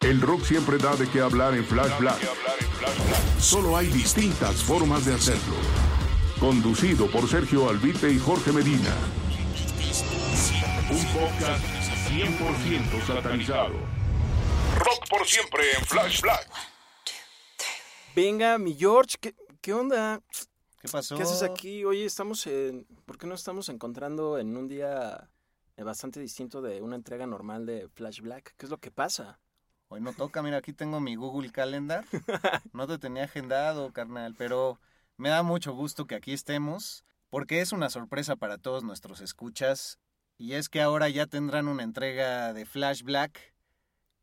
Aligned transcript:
El 0.00 0.20
rock 0.20 0.44
siempre 0.44 0.78
da 0.78 0.94
de 0.96 1.08
qué 1.08 1.20
hablar 1.20 1.54
en 1.54 1.64
Flash 1.64 1.98
Black. 1.98 2.18
Solo 3.38 3.76
hay 3.76 3.86
distintas 3.86 4.62
formas 4.62 5.06
de 5.06 5.14
hacerlo. 5.14 5.54
Conducido 6.40 7.10
por 7.10 7.28
Sergio 7.28 7.68
Albite 7.68 8.10
y 8.10 8.18
Jorge 8.18 8.52
Medina. 8.52 8.94
Un 10.90 11.04
podcast 11.14 11.64
100% 12.10 13.06
satanizado. 13.06 13.74
Rock 14.78 15.08
por 15.08 15.26
siempre 15.26 15.62
en 15.78 15.84
Flash 15.86 16.20
Black. 16.20 16.50
Venga, 18.14 18.58
mi 18.58 18.74
George, 18.74 19.16
¿qué, 19.20 19.34
qué 19.60 19.72
onda? 19.72 20.20
¿Qué 20.80 20.88
pasó? 20.88 21.16
¿Qué 21.16 21.22
haces 21.22 21.42
aquí? 21.42 21.84
Oye, 21.84 22.04
estamos 22.04 22.46
en... 22.46 22.86
¿Por 23.06 23.16
qué 23.16 23.26
no 23.26 23.34
estamos 23.34 23.68
encontrando 23.68 24.38
en 24.38 24.56
un 24.56 24.68
día 24.68 25.30
bastante 25.84 26.20
distinto 26.20 26.62
de 26.62 26.82
una 26.82 26.96
entrega 26.96 27.26
normal 27.26 27.66
de 27.66 27.88
Flash 27.88 28.20
Black? 28.20 28.54
¿Qué 28.56 28.66
es 28.66 28.70
lo 28.70 28.78
que 28.78 28.90
pasa? 28.90 29.40
Hoy 29.88 30.00
no 30.00 30.12
toca, 30.12 30.42
mira, 30.42 30.56
aquí 30.56 30.72
tengo 30.72 31.00
mi 31.00 31.16
Google 31.16 31.52
Calendar. 31.52 32.04
No 32.72 32.86
te 32.86 32.98
tenía 32.98 33.24
agendado, 33.24 33.92
carnal, 33.92 34.34
pero 34.36 34.80
me 35.18 35.28
da 35.28 35.42
mucho 35.42 35.74
gusto 35.74 36.06
que 36.06 36.14
aquí 36.14 36.32
estemos, 36.32 37.04
porque 37.28 37.60
es 37.60 37.72
una 37.72 37.90
sorpresa 37.90 38.36
para 38.36 38.58
todos 38.58 38.84
nuestros 38.84 39.20
escuchas, 39.20 39.98
y 40.38 40.54
es 40.54 40.68
que 40.68 40.80
ahora 40.80 41.08
ya 41.08 41.26
tendrán 41.26 41.68
una 41.68 41.82
entrega 41.82 42.52
de 42.52 42.64
Flash 42.64 43.02
Black 43.02 43.52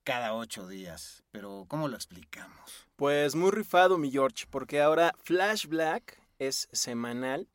cada 0.04 0.34
ocho 0.34 0.68
días. 0.68 1.24
Pero, 1.32 1.66
¿cómo 1.68 1.88
lo 1.88 1.96
explicamos? 1.96 2.88
Pues 2.96 3.36
muy 3.36 3.52
rifado, 3.52 3.98
mi 3.98 4.10
George, 4.10 4.46
porque 4.50 4.82
ahora 4.82 5.14
Flash 5.20 5.68
Black 5.68 6.20
es 6.40 6.68
semanal, 6.72 7.48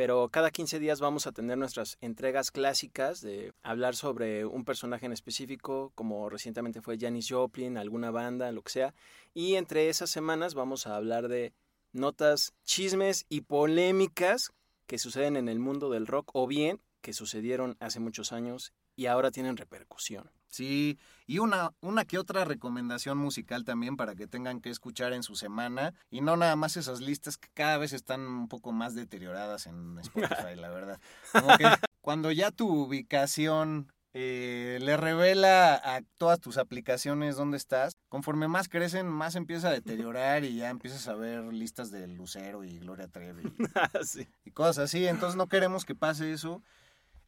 pero 0.00 0.30
cada 0.30 0.50
15 0.50 0.78
días 0.78 0.98
vamos 0.98 1.26
a 1.26 1.32
tener 1.32 1.58
nuestras 1.58 1.98
entregas 2.00 2.50
clásicas 2.50 3.20
de 3.20 3.52
hablar 3.62 3.94
sobre 3.94 4.46
un 4.46 4.64
personaje 4.64 5.04
en 5.04 5.12
específico, 5.12 5.92
como 5.94 6.30
recientemente 6.30 6.80
fue 6.80 6.96
Janis 6.98 7.26
Joplin, 7.28 7.76
alguna 7.76 8.10
banda, 8.10 8.50
lo 8.50 8.62
que 8.62 8.72
sea. 8.72 8.94
Y 9.34 9.56
entre 9.56 9.90
esas 9.90 10.08
semanas 10.08 10.54
vamos 10.54 10.86
a 10.86 10.96
hablar 10.96 11.28
de 11.28 11.52
notas, 11.92 12.54
chismes 12.64 13.26
y 13.28 13.42
polémicas 13.42 14.52
que 14.86 14.98
suceden 14.98 15.36
en 15.36 15.50
el 15.50 15.58
mundo 15.58 15.90
del 15.90 16.06
rock 16.06 16.30
o 16.32 16.46
bien 16.46 16.80
que 17.02 17.12
sucedieron 17.12 17.76
hace 17.78 18.00
muchos 18.00 18.32
años 18.32 18.72
y 18.96 19.04
ahora 19.04 19.30
tienen 19.30 19.58
repercusión. 19.58 20.30
Sí, 20.50 20.98
y 21.26 21.38
una, 21.38 21.72
una 21.80 22.04
que 22.04 22.18
otra 22.18 22.44
recomendación 22.44 23.16
musical 23.16 23.64
también 23.64 23.96
para 23.96 24.16
que 24.16 24.26
tengan 24.26 24.60
que 24.60 24.70
escuchar 24.70 25.12
en 25.12 25.22
su 25.22 25.36
semana. 25.36 25.94
Y 26.10 26.20
no 26.20 26.36
nada 26.36 26.56
más 26.56 26.76
esas 26.76 27.00
listas 27.00 27.38
que 27.38 27.48
cada 27.54 27.78
vez 27.78 27.92
están 27.92 28.20
un 28.22 28.48
poco 28.48 28.72
más 28.72 28.94
deterioradas 28.94 29.66
en 29.66 29.98
Spotify, 30.00 30.56
la 30.56 30.70
verdad. 30.70 31.00
Como 31.32 31.56
que 31.56 31.64
cuando 32.00 32.32
ya 32.32 32.50
tu 32.50 32.68
ubicación 32.68 33.92
eh, 34.12 34.78
le 34.82 34.96
revela 34.96 35.74
a 35.76 36.02
todas 36.18 36.40
tus 36.40 36.58
aplicaciones 36.58 37.36
dónde 37.36 37.56
estás, 37.56 37.96
conforme 38.08 38.48
más 38.48 38.68
crecen, 38.68 39.06
más 39.06 39.36
empieza 39.36 39.68
a 39.68 39.72
deteriorar 39.80 40.44
y 40.44 40.56
ya 40.56 40.68
empiezas 40.68 41.06
a 41.06 41.14
ver 41.14 41.44
listas 41.52 41.92
de 41.92 42.08
Lucero 42.08 42.64
y 42.64 42.78
Gloria 42.80 43.06
Trevi 43.06 43.44
sí. 44.04 44.26
y 44.44 44.50
cosas 44.50 44.78
así. 44.78 45.06
Entonces 45.06 45.36
no 45.36 45.46
queremos 45.46 45.84
que 45.84 45.94
pase 45.94 46.32
eso. 46.32 46.62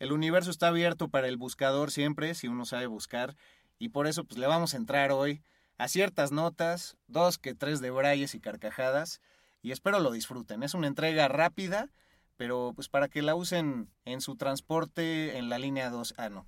El 0.03 0.11
universo 0.11 0.51
está 0.51 0.67
abierto 0.67 1.07
para 1.07 1.29
el 1.29 1.37
buscador 1.37 1.93
siempre, 1.93 2.35
si 2.35 2.49
uno 2.49 2.65
sabe 2.65 2.87
buscar. 2.87 3.37
Y 3.79 3.91
por 3.91 4.09
eso 4.09 4.25
pues 4.25 4.37
le 4.37 4.49
vamos 4.49 4.75
a 4.75 4.77
entrar 4.77 5.13
hoy 5.13 5.45
a 5.79 5.87
ciertas 5.87 6.33
notas, 6.33 6.97
dos 7.07 7.39
que 7.39 7.55
tres 7.55 7.81
de 7.81 7.93
brayes 7.93 8.35
y 8.35 8.41
carcajadas. 8.41 9.21
Y 9.63 9.71
espero 9.71 10.01
lo 10.01 10.11
disfruten. 10.11 10.65
Es 10.65 10.75
una 10.75 10.89
entrega 10.89 11.29
rápida, 11.29 11.89
pero 12.37 12.73
pues 12.75 12.89
para 12.89 13.07
que 13.07 13.23
la 13.23 13.37
usen 13.37 13.93
en 14.05 14.21
su 14.21 14.35
transporte 14.35 15.39
en 15.39 15.49
la 15.49 15.61
línea 15.61 15.89
2. 15.89 16.15
Ah, 16.17 16.31
no, 16.31 16.45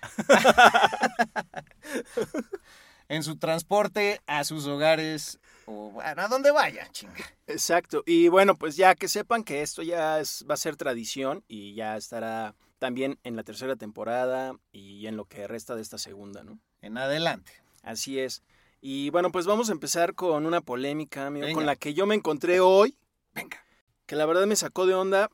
en 3.08 3.24
su 3.24 3.38
transporte 3.38 4.20
a 4.28 4.44
sus 4.44 4.68
hogares 4.68 5.40
o 5.66 5.90
bueno, 5.90 6.22
a 6.22 6.28
donde 6.28 6.52
vayan, 6.52 6.88
chinga. 6.92 7.24
Exacto. 7.48 8.04
Y 8.06 8.28
bueno, 8.28 8.54
pues 8.54 8.76
ya 8.76 8.94
que 8.94 9.08
sepan 9.08 9.42
que 9.42 9.62
esto 9.62 9.82
ya 9.82 10.20
es, 10.20 10.46
va 10.48 10.54
a 10.54 10.56
ser 10.56 10.76
tradición 10.76 11.42
y 11.48 11.74
ya 11.74 11.96
estará 11.96 12.54
también 12.78 13.18
en 13.24 13.36
la 13.36 13.42
tercera 13.42 13.76
temporada 13.76 14.56
y 14.72 15.06
en 15.06 15.16
lo 15.16 15.24
que 15.24 15.46
resta 15.46 15.74
de 15.76 15.82
esta 15.82 15.98
segunda, 15.98 16.44
¿no? 16.44 16.58
En 16.80 16.96
adelante. 16.98 17.52
Así 17.82 18.18
es. 18.18 18.42
Y 18.80 19.10
bueno, 19.10 19.32
pues 19.32 19.46
vamos 19.46 19.68
a 19.68 19.72
empezar 19.72 20.14
con 20.14 20.46
una 20.46 20.60
polémica, 20.60 21.26
amigo, 21.26 21.46
Venga. 21.46 21.56
con 21.56 21.66
la 21.66 21.76
que 21.76 21.94
yo 21.94 22.06
me 22.06 22.14
encontré 22.14 22.60
hoy, 22.60 22.96
Venga. 23.34 23.64
que 24.06 24.16
la 24.16 24.26
verdad 24.26 24.46
me 24.46 24.56
sacó 24.56 24.86
de 24.86 24.94
onda. 24.94 25.30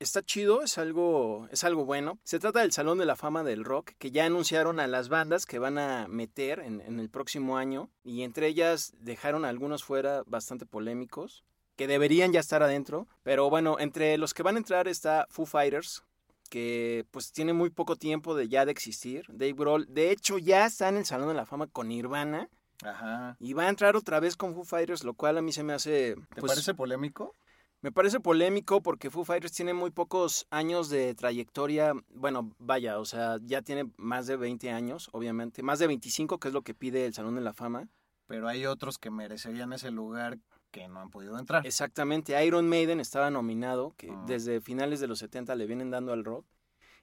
Está 0.00 0.22
chido, 0.22 0.62
es 0.62 0.78
algo, 0.78 1.46
es 1.52 1.62
algo 1.62 1.84
bueno. 1.84 2.18
Se 2.24 2.38
trata 2.38 2.60
del 2.60 2.72
Salón 2.72 2.96
de 2.96 3.04
la 3.04 3.16
Fama 3.16 3.44
del 3.44 3.64
Rock, 3.64 3.92
que 3.98 4.10
ya 4.10 4.24
anunciaron 4.24 4.80
a 4.80 4.86
las 4.86 5.10
bandas 5.10 5.44
que 5.44 5.58
van 5.58 5.76
a 5.76 6.08
meter 6.08 6.60
en, 6.60 6.80
en 6.80 6.98
el 6.98 7.10
próximo 7.10 7.58
año, 7.58 7.90
y 8.02 8.22
entre 8.22 8.46
ellas 8.46 8.94
dejaron 8.98 9.44
a 9.44 9.50
algunos 9.50 9.84
fuera 9.84 10.22
bastante 10.26 10.64
polémicos, 10.64 11.44
que 11.76 11.86
deberían 11.86 12.32
ya 12.32 12.40
estar 12.40 12.62
adentro. 12.62 13.08
Pero 13.22 13.50
bueno, 13.50 13.76
entre 13.78 14.16
los 14.16 14.32
que 14.32 14.42
van 14.42 14.54
a 14.56 14.58
entrar 14.58 14.88
está 14.88 15.26
Foo 15.28 15.44
Fighters, 15.44 16.02
que 16.50 17.06
pues 17.10 17.32
tiene 17.32 17.54
muy 17.54 17.70
poco 17.70 17.96
tiempo 17.96 18.34
de 18.34 18.48
ya 18.48 18.66
de 18.66 18.72
existir. 18.72 19.24
Dave 19.28 19.54
Grohl, 19.54 19.86
de 19.88 20.10
hecho, 20.10 20.36
ya 20.36 20.66
está 20.66 20.90
en 20.90 20.98
el 20.98 21.06
Salón 21.06 21.28
de 21.28 21.34
la 21.34 21.46
Fama 21.46 21.68
con 21.68 21.88
Nirvana. 21.88 22.50
Ajá. 22.82 23.36
Y 23.40 23.54
va 23.54 23.64
a 23.64 23.68
entrar 23.68 23.96
otra 23.96 24.20
vez 24.20 24.36
con 24.36 24.54
Foo 24.54 24.64
Fighters, 24.64 25.04
lo 25.04 25.14
cual 25.14 25.38
a 25.38 25.42
mí 25.42 25.52
se 25.52 25.62
me 25.62 25.72
hace... 25.72 26.16
¿Te 26.34 26.40
pues, 26.40 26.52
parece 26.52 26.74
polémico? 26.74 27.34
Me 27.82 27.92
parece 27.92 28.20
polémico 28.20 28.82
porque 28.82 29.10
Foo 29.10 29.24
Fighters 29.24 29.52
tiene 29.52 29.72
muy 29.72 29.90
pocos 29.90 30.46
años 30.50 30.90
de 30.90 31.14
trayectoria. 31.14 31.94
Bueno, 32.08 32.54
vaya, 32.58 32.98
o 32.98 33.04
sea, 33.04 33.38
ya 33.42 33.62
tiene 33.62 33.90
más 33.96 34.26
de 34.26 34.36
20 34.36 34.70
años, 34.70 35.08
obviamente. 35.12 35.62
Más 35.62 35.78
de 35.78 35.86
25, 35.86 36.38
que 36.38 36.48
es 36.48 36.54
lo 36.54 36.62
que 36.62 36.74
pide 36.74 37.06
el 37.06 37.14
Salón 37.14 37.36
de 37.36 37.40
la 37.40 37.54
Fama. 37.54 37.88
Pero 38.26 38.48
hay 38.48 38.66
otros 38.66 38.98
que 38.98 39.10
merecerían 39.10 39.72
ese 39.72 39.90
lugar 39.90 40.38
que 40.70 40.86
no 40.88 41.00
han 41.00 41.10
podido 41.10 41.38
entrar. 41.38 41.66
Exactamente, 41.66 42.44
Iron 42.44 42.68
Maiden 42.68 43.00
estaba 43.00 43.30
nominado, 43.30 43.94
que 43.96 44.10
Ah. 44.10 44.24
desde 44.26 44.60
finales 44.60 45.00
de 45.00 45.08
los 45.08 45.18
70 45.18 45.54
le 45.54 45.66
vienen 45.66 45.90
dando 45.90 46.12
al 46.12 46.24
rock. 46.24 46.46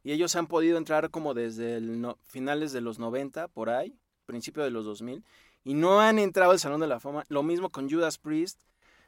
Y 0.03 0.11
ellos 0.11 0.35
han 0.35 0.47
podido 0.47 0.77
entrar 0.77 1.09
como 1.09 1.33
desde 1.33 1.75
el 1.75 1.99
no- 1.99 2.17
finales 2.23 2.71
de 2.71 2.81
los 2.81 2.97
90, 2.99 3.47
por 3.49 3.69
ahí, 3.69 3.99
principio 4.25 4.63
de 4.63 4.71
los 4.71 4.85
2000. 4.85 5.23
Y 5.63 5.73
no 5.73 5.99
han 5.99 6.17
entrado 6.19 6.51
al 6.51 6.59
Salón 6.59 6.79
de 6.79 6.87
la 6.87 6.99
Fama. 6.99 7.25
Lo 7.27 7.43
mismo 7.43 7.69
con 7.69 7.89
Judas 7.89 8.17
Priest. 8.17 8.61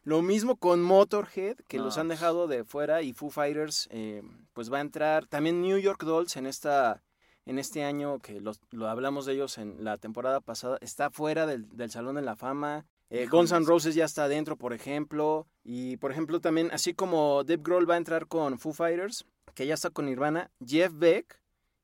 Lo 0.03 0.21
mismo 0.21 0.55
con 0.57 0.81
Motorhead, 0.81 1.57
que 1.67 1.77
No, 1.77 1.85
los 1.85 1.97
han 1.97 2.07
pues. 2.07 2.19
dejado 2.19 2.47
de 2.47 2.63
fuera. 2.65 3.01
Y 3.01 3.13
Foo 3.13 3.29
Fighters, 3.29 3.87
eh, 3.91 4.23
pues 4.53 4.71
va 4.71 4.77
a 4.79 4.81
entrar. 4.81 5.25
También 5.27 5.61
New 5.61 5.77
York 5.77 6.03
Dolls 6.03 6.35
en 6.37 6.45
esta 6.47 7.01
en 7.45 7.57
este 7.57 7.83
año, 7.83 8.19
que 8.19 8.39
los- 8.41 8.61
lo 8.69 8.87
hablamos 8.89 9.25
de 9.25 9.33
ellos 9.33 9.57
en 9.57 9.83
la 9.83 9.97
temporada 9.97 10.39
pasada, 10.39 10.77
está 10.81 11.09
fuera 11.09 11.47
del, 11.47 11.67
del 11.75 11.89
Salón 11.89 12.15
de 12.15 12.21
la 12.21 12.35
Fama. 12.35 12.85
Eh, 13.09 13.27
Guns 13.27 13.51
N'. 13.51 13.65
Roses 13.65 13.95
ya 13.95 14.05
está 14.05 14.25
adentro, 14.25 14.57
por 14.57 14.73
ejemplo. 14.73 15.47
Y, 15.63 15.97
por 15.97 16.11
ejemplo, 16.11 16.39
también, 16.39 16.69
así 16.71 16.93
como 16.93 17.43
Dave 17.43 17.61
Grohl 17.63 17.89
va 17.89 17.95
a 17.95 17.97
entrar 17.97 18.27
con 18.27 18.59
Foo 18.59 18.73
Fighters, 18.73 19.25
que 19.55 19.65
ya 19.65 19.73
está 19.73 19.89
con 19.89 20.05
Nirvana, 20.05 20.51
Jeff 20.65 20.91
Beck 20.93 21.39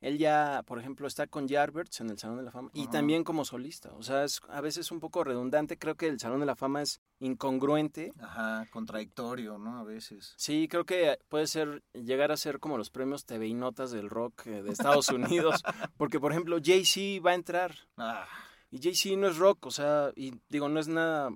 él 0.06 0.20
ya, 0.20 0.62
por 0.68 0.78
ejemplo, 0.78 1.08
está 1.08 1.26
con 1.26 1.48
Jarberts 1.48 2.02
en 2.02 2.12
el 2.12 2.20
Salón 2.20 2.38
de 2.38 2.44
la 2.44 2.52
Fama 2.52 2.70
y 2.74 2.88
también 2.90 3.24
como 3.24 3.44
solista. 3.44 3.92
O 3.96 4.04
sea, 4.04 4.24
es 4.24 4.40
a 4.50 4.62
veces 4.62 4.92
un 4.92 5.00
poco 5.00 5.24
redundante. 5.24 5.80
Creo 5.80 5.96
que 5.96 6.08
el 6.08 6.20
Salón 6.20 6.42
de 6.42 6.46
la 6.46 6.56
Fama 6.56 6.84
es 6.84 7.02
incongruente. 7.18 8.14
Ajá, 8.20 8.68
contradictorio, 8.70 9.58
¿no? 9.58 9.80
A 9.80 9.84
veces. 9.84 10.36
Sí, 10.38 10.68
creo 10.70 10.86
que 10.86 11.18
puede 11.28 11.48
ser, 11.48 11.82
llegar 11.94 12.32
a 12.32 12.38
ser 12.38 12.60
como 12.60 12.78
los 12.78 12.92
premios 12.92 13.26
TV 13.26 13.48
y 13.48 13.56
Notas 13.56 13.90
del 13.90 14.12
rock 14.12 14.46
eh, 14.46 14.62
de 14.62 14.72
Estados 14.72 15.10
Unidos. 15.10 15.64
Porque, 15.98 16.20
por 16.20 16.32
ejemplo, 16.32 16.60
Jay-Z 16.64 17.24
va 17.26 17.32
a 17.32 17.36
entrar. 17.36 17.74
Ah, 17.98 18.28
Y 18.76 18.82
Jay-Z 18.82 19.16
no 19.16 19.28
es 19.30 19.38
rock, 19.38 19.68
o 19.68 19.72
sea, 19.72 20.12
y 20.18 20.34
digo, 20.50 20.68
no 20.68 20.82
es 20.82 20.90
nada 20.90 21.30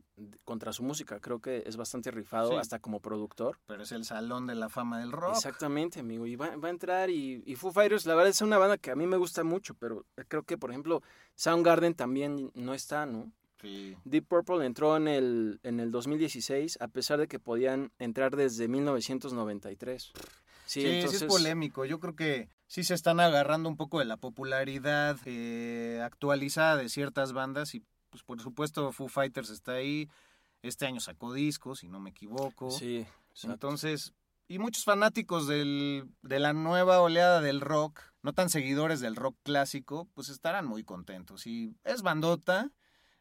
contra 0.44 0.74
su 0.74 0.84
música. 0.84 1.22
Creo 1.22 1.40
que 1.40 1.64
es 1.66 1.78
bastante 1.78 2.12
rifado 2.12 2.50
Sí. 2.52 2.58
hasta 2.58 2.80
como 2.80 3.00
productor. 3.00 3.58
pero 3.66 3.84
es 3.84 3.94
el 3.94 4.04
salón 4.04 4.46
de 4.46 4.56
la 4.56 4.68
fama 4.68 5.00
del 5.00 5.14
rock. 5.14 5.36
Exactamente, 5.36 6.02
amigo. 6.02 6.26
Y 6.28 6.36
va, 6.36 6.54
va 6.58 6.68
a 6.68 6.72
entrar 6.72 7.10
y, 7.10 7.42
y 7.46 7.56
Foo 7.56 7.72
Fighters, 7.72 8.06
la 8.06 8.16
verdad 8.16 8.32
es 8.32 8.42
una 8.42 8.58
banda 8.58 8.78
que 8.78 8.92
a 8.92 8.96
mí 8.98 9.08
me 9.08 9.16
gusta 9.16 9.46
mucho, 9.46 9.74
pero 9.76 10.06
creo 10.28 10.44
que, 10.44 10.58
por 10.58 10.70
ejemplo, 10.72 11.02
Soundgarden 11.36 11.94
también 11.94 12.52
no 12.56 12.74
está, 12.74 13.06
¿no? 13.06 13.32
Sí. 13.62 13.96
Deep 14.04 14.26
Purple 14.28 14.66
entró 14.66 14.98
en 14.98 15.08
el, 15.08 15.60
en 15.64 15.80
el 15.80 15.92
2016, 15.92 16.78
a 16.82 16.88
pesar 16.90 17.20
de 17.20 17.28
que 17.30 17.40
podían 17.40 17.92
entrar 18.00 18.36
desde 18.36 18.68
1993. 18.68 20.04
Sí, 20.04 20.12
Sí, 20.66 20.82
sí 20.82 20.88
entonces, 20.88 21.22
es 21.24 21.28
polémico. 21.28 21.84
Yo 21.86 22.00
creo 22.00 22.16
que 22.16 22.48
sí 22.70 22.84
se 22.84 22.94
están 22.94 23.20
agarrando 23.20 23.68
un 23.68 23.76
poco 23.76 24.00
de 24.00 24.06
la 24.06 24.16
popularidad 24.16 25.18
eh, 25.26 26.00
actualizada 26.04 26.78
de 26.78 26.88
ciertas 26.88 27.34
bandas 27.34 27.74
y 27.76 27.84
pues 28.12 28.24
por 28.24 28.40
supuesto 28.40 28.92
Foo 28.92 29.10
Fighters 29.10 29.50
está 29.50 29.74
ahí. 29.74 30.08
Este 30.62 30.86
año 30.86 31.00
sacó 31.00 31.34
discos, 31.34 31.80
si 31.80 31.90
no 31.90 32.00
me 32.00 32.12
equivoco. 32.12 32.70
Sí, 32.70 33.06
exacto. 33.32 33.54
Entonces, 33.54 34.14
y 34.48 34.60
muchos 34.60 34.84
fanáticos 34.84 35.48
del, 35.48 36.10
de 36.22 36.40
la 36.40 36.54
nueva 36.54 37.02
oleada 37.02 37.42
del 37.42 37.60
rock, 37.60 38.02
no 38.22 38.34
tan 38.34 38.50
seguidores 38.50 39.00
del 39.00 39.16
rock 39.16 39.36
clásico, 39.44 40.08
pues 40.14 40.30
estarán 40.30 40.66
muy 40.66 40.84
contentos. 40.84 41.48
Y 41.48 41.76
es 41.84 42.04
bandota, 42.04 42.72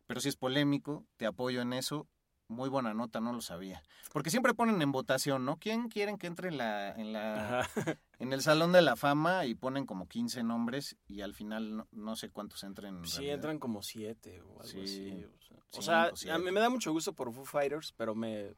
pero 0.07 0.21
si 0.21 0.29
es 0.29 0.37
polémico, 0.37 1.07
te 1.17 1.27
apoyo 1.27 1.63
en 1.63 1.73
eso. 1.73 2.07
Muy 2.49 2.69
buena 2.71 2.95
nota, 2.95 3.21
no 3.21 3.33
lo 3.33 3.41
sabía. 3.43 3.83
Porque 4.13 4.31
siempre 4.31 4.55
ponen 4.55 4.81
en 4.81 4.91
votación, 4.91 5.45
¿no? 5.45 5.59
¿Quién 5.59 5.89
quieren 5.89 6.17
que 6.17 6.27
entre 6.27 6.49
en 6.49 6.57
la, 6.57 6.93
en 6.93 7.13
la 7.13 7.61
Ajá. 7.61 7.71
en 8.19 8.33
el 8.33 8.41
Salón 8.41 8.73
de 8.73 8.81
la 8.81 8.97
Fama 8.97 9.45
y 9.45 9.55
ponen 9.55 9.85
como 9.85 10.09
15 10.09 10.43
nombres 10.43 10.97
y 11.07 11.21
al 11.21 11.35
final 11.35 11.77
no, 11.77 11.89
no 11.93 12.17
sé 12.17 12.31
cuántos 12.31 12.65
entren. 12.65 12.97
en 12.99 13.05
Sí, 13.07 13.17
realidad. 13.17 13.35
entran 13.35 13.59
como 13.59 13.83
siete 13.83 14.41
o 14.41 14.61
algo 14.63 14.65
Sí, 14.65 14.81
así. 14.83 15.27
O 15.73 15.83
sea, 15.83 16.11
o 16.13 16.17
sea, 16.17 16.37
a 16.37 16.39
mí 16.39 16.51
me 16.51 16.61
da 16.61 16.71
mucho 16.71 16.91
gusto 16.93 17.13
por 17.13 17.31
Foo 17.35 17.45
Fighters, 17.45 17.93
pero 17.93 18.15
me, 18.15 18.55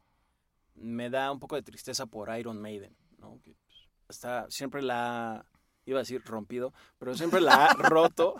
me 0.75 1.09
da 1.09 1.29
un 1.29 1.39
poco 1.39 1.55
de 1.57 1.61
tristeza 1.61 2.05
por 2.05 2.33
Iron 2.39 2.61
Maiden, 2.61 2.95
¿no? 3.17 3.41
Que 3.43 3.53
pues, 3.53 3.89
está, 4.07 4.49
siempre 4.49 4.81
la 4.81 5.33
ha, 5.39 5.45
iba 5.85 5.99
a 5.99 6.03
decir 6.03 6.23
rompido, 6.23 6.73
pero 6.97 7.13
siempre 7.15 7.41
la 7.41 7.65
ha 7.65 7.73
roto 7.73 8.35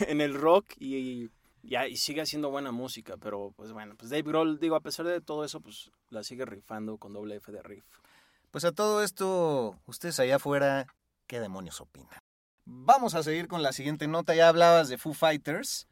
en 0.00 0.20
el 0.20 0.34
rock 0.34 0.66
y, 0.78 1.30
ya, 1.66 1.88
y 1.88 1.96
sigue 1.96 2.20
haciendo 2.20 2.50
buena 2.50 2.72
música, 2.72 3.16
pero 3.16 3.52
pues 3.56 3.72
bueno, 3.72 3.96
pues 3.96 4.10
Dave 4.10 4.22
Grohl, 4.22 4.58
digo, 4.58 4.76
a 4.76 4.80
pesar 4.80 5.06
de 5.06 5.20
todo 5.20 5.44
eso, 5.44 5.60
pues 5.60 5.90
la 6.10 6.22
sigue 6.22 6.44
rifando 6.44 6.98
con 6.98 7.12
doble 7.12 7.36
F 7.36 7.50
de 7.50 7.62
riff. 7.62 7.84
Pues 8.50 8.64
a 8.64 8.72
todo 8.72 9.02
esto, 9.02 9.80
ustedes 9.86 10.20
allá 10.20 10.36
afuera, 10.36 10.86
¿qué 11.26 11.40
demonios 11.40 11.80
opinan? 11.80 12.18
Vamos 12.64 13.14
a 13.14 13.22
seguir 13.22 13.48
con 13.48 13.62
la 13.62 13.72
siguiente 13.72 14.06
nota. 14.06 14.34
Ya 14.34 14.48
hablabas 14.48 14.88
de 14.88 14.98
Foo 14.98 15.12
Fighters. 15.12 15.88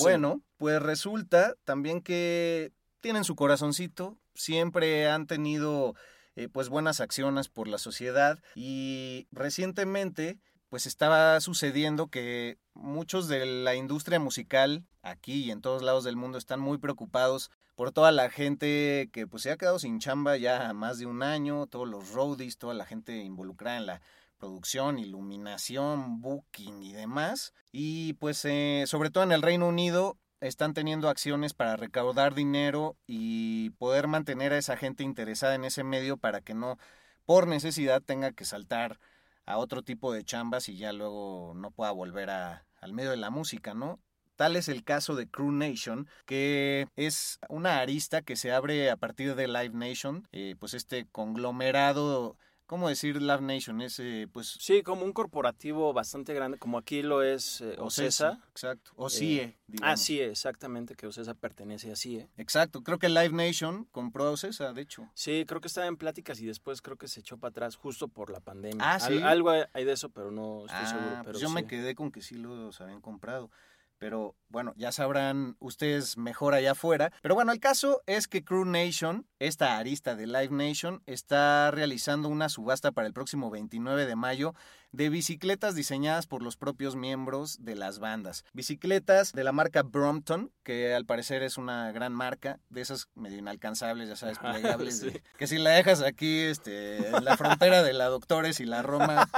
bueno, 0.00 0.42
pues 0.56 0.82
resulta 0.82 1.54
también 1.64 2.00
que 2.00 2.72
tienen 3.00 3.24
su 3.24 3.36
corazoncito, 3.36 4.18
siempre 4.34 5.08
han 5.08 5.26
tenido 5.26 5.94
eh, 6.34 6.48
pues 6.48 6.68
buenas 6.68 7.00
acciones 7.00 7.48
por 7.48 7.68
la 7.68 7.78
sociedad 7.78 8.38
y 8.54 9.26
recientemente 9.30 10.38
pues 10.76 10.84
estaba 10.84 11.40
sucediendo 11.40 12.08
que 12.08 12.58
muchos 12.74 13.28
de 13.28 13.46
la 13.46 13.76
industria 13.76 14.20
musical 14.20 14.84
aquí 15.00 15.44
y 15.44 15.50
en 15.50 15.62
todos 15.62 15.82
lados 15.82 16.04
del 16.04 16.16
mundo 16.16 16.36
están 16.36 16.60
muy 16.60 16.76
preocupados 16.76 17.50
por 17.76 17.92
toda 17.92 18.12
la 18.12 18.28
gente 18.28 19.08
que 19.10 19.26
pues 19.26 19.42
se 19.42 19.50
ha 19.50 19.56
quedado 19.56 19.78
sin 19.78 20.00
chamba 20.00 20.36
ya 20.36 20.74
más 20.74 20.98
de 20.98 21.06
un 21.06 21.22
año, 21.22 21.66
todos 21.66 21.88
los 21.88 22.10
roadies, 22.10 22.58
toda 22.58 22.74
la 22.74 22.84
gente 22.84 23.16
involucrada 23.16 23.78
en 23.78 23.86
la 23.86 24.02
producción, 24.36 24.98
iluminación, 24.98 26.20
booking 26.20 26.82
y 26.82 26.92
demás. 26.92 27.54
Y 27.72 28.12
pues 28.12 28.44
eh, 28.44 28.84
sobre 28.86 29.08
todo 29.08 29.24
en 29.24 29.32
el 29.32 29.40
Reino 29.40 29.68
Unido 29.68 30.18
están 30.40 30.74
teniendo 30.74 31.08
acciones 31.08 31.54
para 31.54 31.76
recaudar 31.76 32.34
dinero 32.34 32.98
y 33.06 33.70
poder 33.78 34.08
mantener 34.08 34.52
a 34.52 34.58
esa 34.58 34.76
gente 34.76 35.04
interesada 35.04 35.54
en 35.54 35.64
ese 35.64 35.84
medio 35.84 36.18
para 36.18 36.42
que 36.42 36.52
no 36.52 36.76
por 37.24 37.48
necesidad 37.48 38.02
tenga 38.02 38.32
que 38.32 38.44
saltar 38.44 39.00
a 39.46 39.58
otro 39.58 39.82
tipo 39.82 40.12
de 40.12 40.24
chambas 40.24 40.68
y 40.68 40.76
ya 40.76 40.92
luego 40.92 41.52
no 41.54 41.70
pueda 41.70 41.92
volver 41.92 42.30
a, 42.30 42.66
al 42.80 42.92
medio 42.92 43.10
de 43.10 43.16
la 43.16 43.30
música, 43.30 43.74
¿no? 43.74 44.00
Tal 44.36 44.54
es 44.56 44.68
el 44.68 44.84
caso 44.84 45.14
de 45.14 45.30
Crew 45.30 45.50
Nation, 45.50 46.08
que 46.26 46.88
es 46.94 47.38
una 47.48 47.78
arista 47.78 48.20
que 48.20 48.36
se 48.36 48.52
abre 48.52 48.90
a 48.90 48.96
partir 48.96 49.34
de 49.34 49.48
Live 49.48 49.70
Nation, 49.70 50.28
eh, 50.32 50.56
pues 50.58 50.74
este 50.74 51.06
conglomerado, 51.06 52.36
¿cómo 52.66 52.88
decir 52.88 53.20
Live 53.20 53.40
Nation? 53.40 53.80
Es 53.80 53.98
eh, 53.98 54.28
pues 54.32 54.56
Sí, 54.60 54.82
como 54.82 55.04
un 55.04 55.12
corporativo 55.12 55.92
bastante 55.92 56.34
grande, 56.34 56.58
como 56.58 56.78
aquí 56.78 57.02
lo 57.02 57.22
es 57.22 57.60
eh, 57.60 57.76
Ocesa. 57.78 58.38
Exacto. 58.50 58.92
O 58.96 59.08
CIE, 59.08 59.56
digamos. 59.66 59.92
Ah, 59.92 59.96
sí, 59.96 60.20
exactamente, 60.20 60.94
que 60.94 61.06
Ocesa 61.06 61.34
pertenece 61.34 61.90
a 61.92 61.96
CIE. 61.96 62.28
Exacto. 62.36 62.82
Creo 62.82 62.98
que 62.98 63.08
Live 63.08 63.30
Nation 63.30 63.84
compró 63.92 64.24
a 64.26 64.30
Ocesa, 64.30 64.72
de 64.72 64.82
hecho. 64.82 65.08
Sí, 65.14 65.44
creo 65.46 65.60
que 65.60 65.68
estaba 65.68 65.86
en 65.86 65.96
pláticas 65.96 66.40
y 66.40 66.46
después 66.46 66.82
creo 66.82 66.96
que 66.96 67.08
se 67.08 67.20
echó 67.20 67.38
para 67.38 67.50
atrás 67.50 67.76
justo 67.76 68.08
por 68.08 68.30
la 68.30 68.40
pandemia. 68.40 68.78
Ah, 68.84 68.94
Al- 68.94 69.00
¿sí? 69.00 69.22
algo 69.22 69.50
hay 69.50 69.84
de 69.84 69.92
eso, 69.92 70.10
pero 70.10 70.30
no 70.30 70.66
estoy 70.66 70.84
Ah, 70.84 70.86
seguro. 70.86 71.10
Pero 71.24 71.32
pues 71.32 71.40
yo 71.42 71.50
me 71.50 71.66
quedé 71.66 71.94
con 71.94 72.10
que 72.10 72.22
sí 72.22 72.34
los 72.36 72.80
habían 72.80 73.00
comprado. 73.00 73.50
Pero 73.98 74.36
bueno, 74.48 74.74
ya 74.76 74.92
sabrán 74.92 75.56
ustedes 75.58 76.18
mejor 76.18 76.54
allá 76.54 76.72
afuera. 76.72 77.12
Pero 77.22 77.34
bueno, 77.34 77.52
el 77.52 77.60
caso 77.60 78.02
es 78.06 78.28
que 78.28 78.44
Crew 78.44 78.64
Nation, 78.64 79.26
esta 79.38 79.78
arista 79.78 80.14
de 80.14 80.26
Live 80.26 80.50
Nation, 80.50 81.02
está 81.06 81.70
realizando 81.70 82.28
una 82.28 82.48
subasta 82.48 82.92
para 82.92 83.06
el 83.06 83.12
próximo 83.14 83.50
29 83.50 84.06
de 84.06 84.16
mayo 84.16 84.54
de 84.92 85.08
bicicletas 85.10 85.74
diseñadas 85.74 86.26
por 86.26 86.42
los 86.42 86.56
propios 86.56 86.94
miembros 86.96 87.58
de 87.64 87.74
las 87.74 87.98
bandas. 87.98 88.44
Bicicletas 88.52 89.32
de 89.32 89.44
la 89.44 89.52
marca 89.52 89.82
Brompton, 89.82 90.52
que 90.62 90.94
al 90.94 91.04
parecer 91.04 91.42
es 91.42 91.58
una 91.58 91.90
gran 91.92 92.12
marca, 92.14 92.60
de 92.70 92.80
esas 92.82 93.08
medio 93.14 93.38
inalcanzables, 93.38 94.08
ya 94.08 94.16
sabes, 94.16 94.38
plegables, 94.38 95.00
de- 95.02 95.22
que 95.38 95.46
si 95.46 95.58
la 95.58 95.70
dejas 95.70 96.02
aquí 96.02 96.38
este, 96.40 97.08
en 97.08 97.24
la 97.24 97.36
frontera 97.36 97.82
de 97.82 97.92
la 97.92 98.06
Doctores 98.06 98.60
y 98.60 98.64
la 98.64 98.82
Roma, 98.82 99.28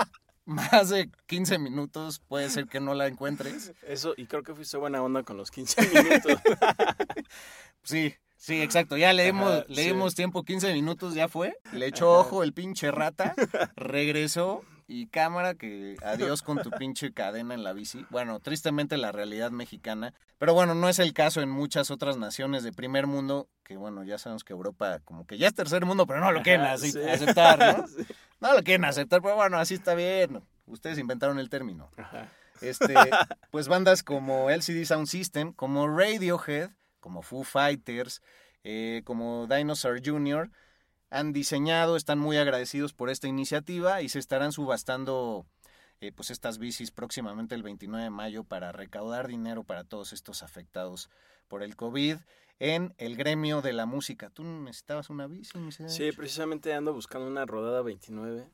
más 0.49 0.89
de 0.89 1.11
15 1.27 1.59
minutos 1.59 2.21
puede 2.27 2.49
ser 2.51 2.67
que 2.67 2.81
no 2.81 2.95
la 2.95 3.07
encuentres. 3.07 3.73
Eso, 3.87 4.15
y 4.17 4.27
creo 4.27 4.43
que 4.43 4.55
fuiste 4.55 4.77
buena 4.79 5.03
onda 5.03 5.23
con 5.23 5.37
los 5.37 5.51
15 5.51 5.81
minutos. 5.89 6.41
Sí, 7.83 8.15
sí, 8.37 8.61
exacto. 8.61 8.97
Ya 8.97 9.13
le 9.13 9.25
dimos, 9.25 9.65
le 9.69 9.83
sí. 9.83 9.89
dimos 9.89 10.15
tiempo, 10.15 10.43
15 10.45 10.73
minutos, 10.75 11.15
ya 11.15 11.29
fue. 11.29 11.57
Le 11.73 11.87
echó 11.87 12.11
ojo 12.19 12.43
el 12.43 12.53
pinche 12.53 12.91
rata, 12.91 13.35
regresó 13.77 14.63
y 14.87 15.07
cámara 15.07 15.55
que 15.55 15.97
adiós 16.03 16.43
con 16.43 16.59
tu 16.63 16.71
pinche 16.71 17.13
cadena 17.13 17.55
en 17.55 17.63
la 17.65 17.73
bici. 17.73 18.05
Bueno, 18.11 18.41
tristemente 18.41 18.97
la 18.97 19.13
realidad 19.13 19.51
mexicana. 19.51 20.13
Pero 20.39 20.55
bueno, 20.55 20.75
no 20.75 20.89
es 20.89 20.99
el 20.99 21.13
caso 21.15 21.41
en 21.41 21.51
muchas 21.51 21.91
otras 21.91 22.17
naciones 22.17 22.63
de 22.63 22.73
primer 22.73 23.07
mundo, 23.07 23.49
que 23.65 23.77
bueno, 23.77 24.05
ya 24.05 24.19
sabemos 24.19 24.45
que 24.45 24.53
Europa 24.53 25.01
como 25.05 25.27
que 25.27 25.37
ya 25.37 25.49
es 25.49 25.55
tercer 25.55 25.85
mundo, 25.85 26.07
pero 26.07 26.21
no 26.21 26.31
lo 26.31 26.43
quieren 26.43 26.67
así- 26.67 26.93
sí. 26.93 27.01
aceptar, 27.01 27.59
¿no? 27.79 27.87
Sí. 27.97 28.07
No 28.41 28.55
lo 28.55 28.63
quieren 28.63 28.85
aceptar, 28.85 29.21
pero 29.23 29.37
bueno, 29.37 29.59
así 29.59 29.75
está 29.75 29.95
bien. 29.95 30.43
Ustedes 30.67 30.99
inventaron 30.99 31.39
el 31.39 31.49
término. 31.49 31.91
Ajá. 31.97 32.29
Este, 32.61 32.95
pues 33.51 33.69
bandas 33.69 34.03
como 34.03 34.51
LCD 34.51 34.85
Sound 34.85 35.07
System, 35.07 35.53
como 35.53 35.89
Radiohead, 35.89 36.71
como 37.01 37.23
Foo 37.23 37.45
Fighters, 37.45 38.23
eh, 38.65 39.03
como 39.05 39.47
Dinosaur 39.47 40.01
Jr., 40.05 40.51
han 41.11 41.33
diseñado, 41.33 41.97
están 41.97 42.19
muy 42.19 42.37
agradecidos 42.37 42.93
por 42.93 43.09
esta 43.09 43.29
iniciativa 43.29 44.03
y 44.03 44.09
se 44.11 44.19
estarán 44.19 44.53
subastando 44.53 45.47
eh, 46.01 46.13
pues 46.13 46.31
estas 46.31 46.59
bicis 46.59 46.91
próximamente 46.91 47.55
el 47.55 47.63
29 47.63 48.05
de 48.05 48.11
mayo 48.11 48.45
para 48.45 48.73
recaudar 48.73 49.27
dinero 49.27 49.65
para 49.65 49.85
todos 49.85 50.13
estos 50.13 50.43
afectados 50.43 51.11
por 51.49 51.63
el 51.63 51.77
COVID 51.77 52.19
en 52.61 52.95
el 52.99 53.17
gremio 53.17 53.63
de 53.63 53.73
la 53.73 53.87
música. 53.87 54.31
¿Tú 54.31 54.45
necesitabas 54.45 55.11
una 55.11 55.27
bici? 55.27 55.59
Sí, 55.89 56.13
precisamente 56.13 56.73
ando 56.73 56.93
buscando 56.93 57.27
una 57.27 57.47
rodada 57.47 57.83
29, 57.83 58.49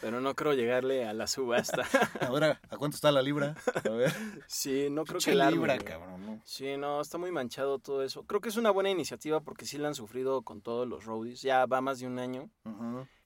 pero 0.00 0.20
no 0.20 0.34
creo 0.34 0.54
llegarle 0.54 1.04
a 1.06 1.12
la 1.12 1.26
subasta. 1.26 1.82
Ahora, 2.20 2.60
¿a 2.70 2.76
cuánto 2.76 2.96
está 2.96 3.10
la 3.12 3.22
libra? 3.22 3.56
A 3.84 3.90
ver. 3.90 4.12
Sí, 4.46 4.88
no 4.90 5.04
creo 5.04 5.20
que 5.20 5.34
la 5.34 5.50
libra, 5.50 5.74
arme, 5.74 5.84
cabrón. 5.84 6.26
¿no? 6.26 6.42
Sí, 6.44 6.76
no, 6.76 7.00
está 7.00 7.18
muy 7.18 7.32
manchado 7.32 7.78
todo 7.78 8.02
eso. 8.02 8.24
Creo 8.24 8.40
que 8.40 8.48
es 8.48 8.56
una 8.56 8.70
buena 8.70 8.90
iniciativa 8.90 9.40
porque 9.40 9.66
sí 9.66 9.78
la 9.78 9.88
han 9.88 9.94
sufrido 9.94 10.42
con 10.42 10.60
todos 10.60 10.86
los 10.86 11.04
roadies. 11.04 11.42
Ya 11.42 11.66
va 11.66 11.80
más 11.80 11.98
de 11.98 12.06
un 12.06 12.18
año. 12.18 12.50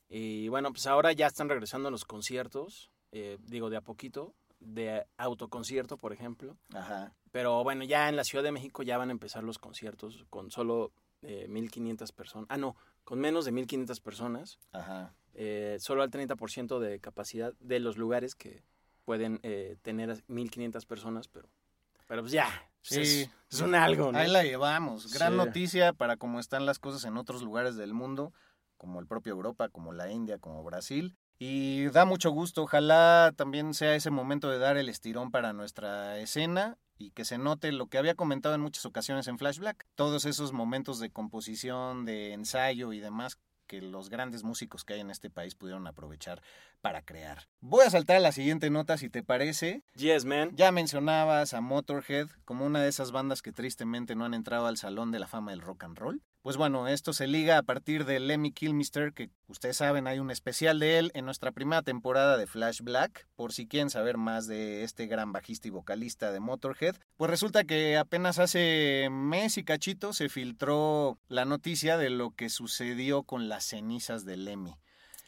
Y 0.08 0.48
bueno, 0.48 0.72
pues 0.72 0.86
ahora 0.86 1.12
ya 1.12 1.26
están 1.26 1.48
regresando 1.48 1.88
a 1.88 1.90
los 1.90 2.04
conciertos. 2.04 2.90
Eh, 3.12 3.38
digo, 3.46 3.70
de 3.70 3.76
a 3.76 3.80
poquito. 3.80 4.34
De 4.60 5.04
autoconcierto, 5.16 5.96
por 5.96 6.12
ejemplo. 6.12 6.56
Ajá. 6.72 7.12
Pero 7.32 7.62
bueno, 7.64 7.82
ya 7.84 8.08
en 8.08 8.16
la 8.16 8.22
Ciudad 8.24 8.44
de 8.44 8.52
México 8.52 8.82
ya 8.82 8.96
van 8.98 9.08
a 9.08 9.12
empezar 9.12 9.42
los 9.42 9.58
conciertos 9.58 10.24
con 10.30 10.50
solo 10.50 10.92
eh, 11.22 11.46
1.500 11.48 12.12
personas. 12.12 12.46
Ah, 12.50 12.56
no, 12.56 12.76
con 13.04 13.18
menos 13.18 13.44
de 13.44 13.52
1.500 13.52 14.00
personas. 14.00 14.58
Ajá. 14.72 15.14
eh, 15.34 15.78
solo 15.80 16.02
al 16.02 16.10
30% 16.10 16.78
de 16.78 17.00
capacidad 17.00 17.54
de 17.58 17.80
los 17.80 17.96
lugares 17.96 18.34
que, 18.34 18.62
pueden 19.04 19.40
eh, 19.42 19.76
tener 19.82 20.10
a 20.10 20.16
1500 20.28 20.86
personas, 20.86 21.26
pero, 21.26 21.48
pero 22.06 22.22
pues 22.22 22.32
ya, 22.32 22.46
pues 22.88 23.08
Sí. 23.08 23.22
es, 23.22 23.30
es 23.50 23.60
un 23.60 23.74
algo, 23.74 24.12
¿no? 24.12 24.18
Ahí 24.18 24.30
la 24.30 24.44
llevamos. 24.44 25.12
Gran 25.12 25.32
Sí. 25.32 25.38
noticia 25.38 25.92
para 25.92 26.16
cómo 26.16 26.38
están 26.38 26.66
las 26.66 26.78
cosas 26.78 27.04
en 27.04 27.16
otros 27.16 27.42
lugares 27.42 27.74
del 27.76 27.94
mundo, 27.94 28.32
como 28.76 29.00
el 29.00 29.06
propio 29.06 29.32
Europa, 29.32 29.68
como 29.68 29.92
la 29.92 30.10
India, 30.12 30.38
como 30.38 30.62
Brasil. 30.62 31.16
Y 31.38 31.86
da 31.88 32.04
mucho 32.04 32.30
gusto. 32.30 32.62
Ojalá 32.62 33.32
también 33.36 33.74
sea 33.74 33.94
ese 33.94 34.10
momento 34.10 34.48
de 34.50 34.58
dar 34.58 34.76
el 34.76 34.88
estirón 34.88 35.30
para 35.30 35.52
nuestra 35.52 36.18
escena 36.18 36.78
y 36.98 37.10
que 37.10 37.24
se 37.24 37.38
note 37.38 37.72
lo 37.72 37.86
que 37.88 37.98
había 37.98 38.14
comentado 38.14 38.54
en 38.54 38.60
muchas 38.60 38.86
ocasiones 38.86 39.26
en 39.26 39.38
Flashback. 39.38 39.86
Todos 39.96 40.24
esos 40.24 40.52
momentos 40.52 41.00
de 41.00 41.10
composición, 41.10 42.04
de 42.04 42.32
ensayo 42.32 42.92
y 42.92 43.00
demás 43.00 43.38
que 43.66 43.80
los 43.80 44.10
grandes 44.10 44.44
músicos 44.44 44.84
que 44.84 44.94
hay 44.94 45.00
en 45.00 45.10
este 45.10 45.30
país 45.30 45.54
pudieron 45.54 45.86
aprovechar 45.86 46.42
para 46.80 47.02
crear. 47.02 47.48
Voy 47.60 47.86
a 47.86 47.90
saltar 47.90 48.16
a 48.16 48.20
la 48.20 48.32
siguiente 48.32 48.70
nota 48.70 48.98
si 48.98 49.08
te 49.08 49.22
parece. 49.22 49.82
Yes, 49.96 50.24
man. 50.24 50.50
Ya 50.54 50.70
mencionabas 50.72 51.54
a 51.54 51.60
Motorhead 51.60 52.28
como 52.44 52.66
una 52.66 52.82
de 52.82 52.88
esas 52.88 53.12
bandas 53.12 53.40
que 53.40 53.52
tristemente 53.52 54.14
no 54.14 54.24
han 54.24 54.34
entrado 54.34 54.66
al 54.66 54.76
Salón 54.76 55.10
de 55.10 55.20
la 55.20 55.26
Fama 55.26 55.52
del 55.52 55.62
Rock 55.62 55.84
and 55.84 55.98
Roll. 55.98 56.22
Pues 56.42 56.56
bueno, 56.56 56.88
esto 56.88 57.12
se 57.12 57.28
liga 57.28 57.56
a 57.56 57.62
partir 57.62 58.04
de 58.04 58.18
Lemmy 58.18 58.50
Kilmister, 58.50 59.12
que 59.12 59.30
ustedes 59.46 59.76
saben 59.76 60.08
hay 60.08 60.18
un 60.18 60.32
especial 60.32 60.80
de 60.80 60.98
él 60.98 61.12
en 61.14 61.24
nuestra 61.24 61.52
primera 61.52 61.82
temporada 61.82 62.36
de 62.36 62.48
Flash 62.48 62.80
Black, 62.80 63.28
por 63.36 63.52
si 63.52 63.68
quieren 63.68 63.90
saber 63.90 64.16
más 64.16 64.48
de 64.48 64.82
este 64.82 65.06
gran 65.06 65.30
bajista 65.30 65.68
y 65.68 65.70
vocalista 65.70 66.32
de 66.32 66.40
Motorhead. 66.40 66.96
Pues 67.16 67.30
resulta 67.30 67.62
que 67.62 67.96
apenas 67.96 68.40
hace 68.40 69.06
mes 69.08 69.56
y 69.56 69.62
cachito 69.62 70.12
se 70.12 70.28
filtró 70.28 71.16
la 71.28 71.44
noticia 71.44 71.96
de 71.96 72.10
lo 72.10 72.32
que 72.32 72.48
sucedió 72.48 73.22
con 73.22 73.48
las 73.48 73.62
cenizas 73.62 74.24
de 74.24 74.36
Lemmy. 74.36 74.74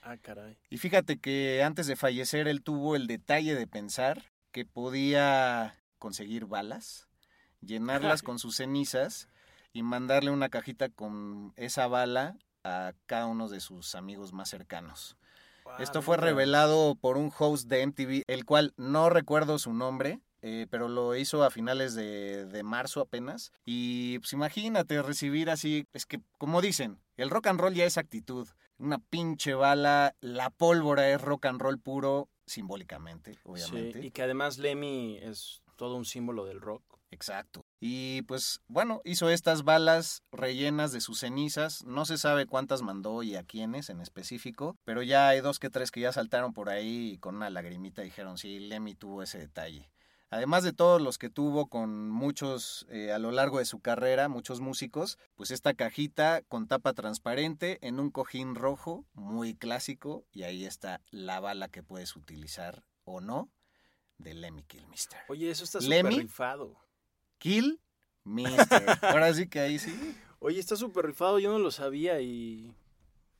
Ah, 0.02 0.16
caray. 0.16 0.58
Y 0.68 0.78
fíjate 0.78 1.20
que 1.20 1.62
antes 1.62 1.86
de 1.86 1.94
fallecer 1.94 2.48
él 2.48 2.60
tuvo 2.60 2.96
el 2.96 3.06
detalle 3.06 3.54
de 3.54 3.68
pensar 3.68 4.32
que 4.50 4.64
podía 4.64 5.76
conseguir 6.00 6.46
balas, 6.46 7.06
llenarlas 7.60 8.22
con 8.24 8.40
sus 8.40 8.56
cenizas 8.56 9.28
y 9.74 9.82
mandarle 9.82 10.30
una 10.30 10.48
cajita 10.48 10.88
con 10.88 11.52
esa 11.56 11.86
bala 11.88 12.38
a 12.62 12.94
cada 13.04 13.26
uno 13.26 13.48
de 13.48 13.60
sus 13.60 13.94
amigos 13.94 14.32
más 14.32 14.48
cercanos. 14.48 15.18
Esto 15.78 16.00
fue 16.00 16.16
revelado 16.16 16.94
por 16.94 17.16
un 17.16 17.32
host 17.36 17.68
de 17.68 17.82
MTV, 17.86 18.22
el 18.28 18.44
cual 18.44 18.72
no 18.76 19.10
recuerdo 19.10 19.58
su 19.58 19.72
nombre, 19.72 20.20
eh, 20.42 20.66
pero 20.70 20.88
lo 20.88 21.16
hizo 21.16 21.42
a 21.42 21.50
finales 21.50 21.94
de, 21.94 22.46
de 22.46 22.62
marzo 22.62 23.00
apenas. 23.00 23.50
Y 23.64 24.18
pues 24.20 24.32
imagínate 24.32 25.02
recibir 25.02 25.50
así, 25.50 25.86
es 25.92 26.06
que 26.06 26.20
como 26.38 26.60
dicen, 26.60 27.00
el 27.16 27.30
rock 27.30 27.48
and 27.48 27.60
roll 27.60 27.74
ya 27.74 27.84
es 27.84 27.98
actitud. 27.98 28.46
Una 28.78 28.98
pinche 28.98 29.54
bala, 29.54 30.14
la 30.20 30.50
pólvora 30.50 31.10
es 31.10 31.20
rock 31.20 31.46
and 31.46 31.60
roll 31.60 31.80
puro, 31.80 32.28
simbólicamente, 32.46 33.38
obviamente. 33.42 34.00
Sí, 34.00 34.06
y 34.06 34.10
que 34.10 34.22
además 34.22 34.58
Lemmy 34.58 35.18
es 35.20 35.62
todo 35.76 35.96
un 35.96 36.04
símbolo 36.04 36.44
del 36.44 36.60
rock. 36.60 36.82
Exacto. 37.10 37.63
Y 37.80 38.22
pues 38.22 38.62
bueno, 38.66 39.00
hizo 39.04 39.28
estas 39.28 39.62
balas 39.64 40.22
rellenas 40.32 40.92
de 40.92 41.00
sus 41.00 41.20
cenizas. 41.20 41.84
No 41.84 42.04
se 42.06 42.18
sabe 42.18 42.46
cuántas 42.46 42.82
mandó 42.82 43.22
y 43.22 43.36
a 43.36 43.42
quiénes 43.42 43.90
en 43.90 44.00
específico, 44.00 44.76
pero 44.84 45.02
ya 45.02 45.28
hay 45.28 45.40
dos 45.40 45.58
que 45.58 45.70
tres 45.70 45.90
que 45.90 46.00
ya 46.00 46.12
saltaron 46.12 46.52
por 46.52 46.70
ahí 46.70 47.12
y 47.12 47.18
con 47.18 47.36
una 47.36 47.50
lagrimita 47.50 48.02
dijeron, 48.02 48.38
sí, 48.38 48.58
Lemmy 48.58 48.94
tuvo 48.94 49.22
ese 49.22 49.38
detalle. 49.38 49.90
Además 50.34 50.64
de 50.64 50.72
todos 50.72 51.00
los 51.00 51.16
que 51.16 51.30
tuvo 51.30 51.68
con 51.68 52.10
muchos 52.10 52.86
eh, 52.90 53.12
a 53.12 53.20
lo 53.20 53.30
largo 53.30 53.60
de 53.60 53.64
su 53.64 53.78
carrera, 53.78 54.28
muchos 54.28 54.60
músicos, 54.60 55.16
pues 55.36 55.52
esta 55.52 55.74
cajita 55.74 56.42
con 56.48 56.66
tapa 56.66 56.92
transparente 56.92 57.78
en 57.86 58.00
un 58.00 58.10
cojín 58.10 58.56
rojo, 58.56 59.04
muy 59.12 59.54
clásico, 59.54 60.24
y 60.32 60.42
ahí 60.42 60.64
está 60.64 61.00
la 61.10 61.38
bala 61.38 61.68
que 61.68 61.84
puedes 61.84 62.16
utilizar 62.16 62.82
o 63.04 63.20
no 63.20 63.48
de 64.18 64.34
Lemmy 64.34 64.64
Kilmister. 64.64 65.20
Oye, 65.28 65.50
eso 65.50 65.62
está 65.62 65.80
súper 65.80 66.06
rifado. 66.06 66.83
Kill 67.44 67.78
Mister. 68.24 68.98
Ahora 69.02 69.34
sí 69.34 69.46
que 69.46 69.60
ahí 69.60 69.78
sí. 69.78 69.94
Oye, 70.38 70.58
está 70.58 70.76
súper 70.76 71.04
rifado, 71.04 71.38
yo 71.38 71.52
no 71.52 71.58
lo 71.58 71.70
sabía 71.70 72.18
y, 72.22 72.74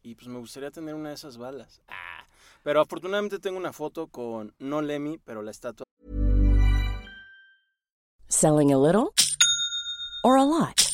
y 0.03 0.15
pues 0.15 0.29
me 0.29 0.39
gustaría 0.39 0.71
tener 0.71 0.95
una 0.95 1.09
de 1.09 1.15
esas 1.15 1.39
balas. 1.39 1.81
Ah, 1.89 2.27
pero 2.63 2.83
afortunadamente 2.83 3.39
tengo 3.39 3.57
una 3.57 3.73
foto 3.73 4.09
con, 4.09 4.55
no 4.59 4.83
Lemmy, 4.83 5.17
pero 5.25 5.41
la 5.41 5.53
estatua. 5.53 5.87
Selling 8.29 8.75
a 8.75 8.79
little 8.79 9.15
or 10.23 10.37
a 10.37 10.45
lot? 10.45 10.94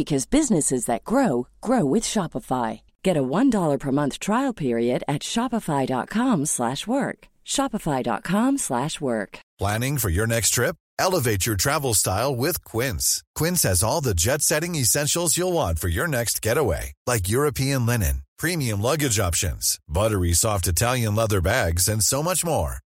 because 0.00 0.24
businesses 0.38 0.82
that 0.86 1.04
grow 1.12 1.46
grow 1.60 1.84
with 1.94 2.04
Shopify. 2.12 2.80
Get 3.02 3.16
a 3.16 3.28
$1 3.38 3.78
per 3.78 3.92
month 3.92 4.18
trial 4.18 4.54
period 4.64 5.00
at 5.14 5.22
shopify.com/work. 5.32 6.48
slash 6.56 6.82
work. 6.96 7.18
shopify.com/work. 7.54 8.58
slash 8.66 8.94
work. 9.00 9.32
Planning 9.62 9.98
for 9.98 10.10
your 10.18 10.26
next 10.26 10.50
trip? 10.56 10.76
Elevate 11.06 11.46
your 11.46 11.56
travel 11.56 11.94
style 11.94 12.36
with 12.44 12.56
Quince. 12.72 13.22
Quince 13.38 13.62
has 13.68 13.82
all 13.82 14.02
the 14.02 14.18
jet 14.24 14.42
setting 14.42 14.74
essentials 14.74 15.36
you'll 15.38 15.58
want 15.62 15.78
for 15.78 15.88
your 15.88 16.08
next 16.08 16.42
getaway, 16.46 16.92
like 17.06 17.34
European 17.36 17.86
linen, 17.86 18.16
premium 18.42 18.80
luggage 18.82 19.18
options, 19.28 19.78
buttery 19.88 20.34
soft 20.34 20.66
Italian 20.66 21.14
leather 21.14 21.40
bags, 21.40 21.88
and 21.88 22.02
so 22.04 22.22
much 22.22 22.44
more. 22.44 22.72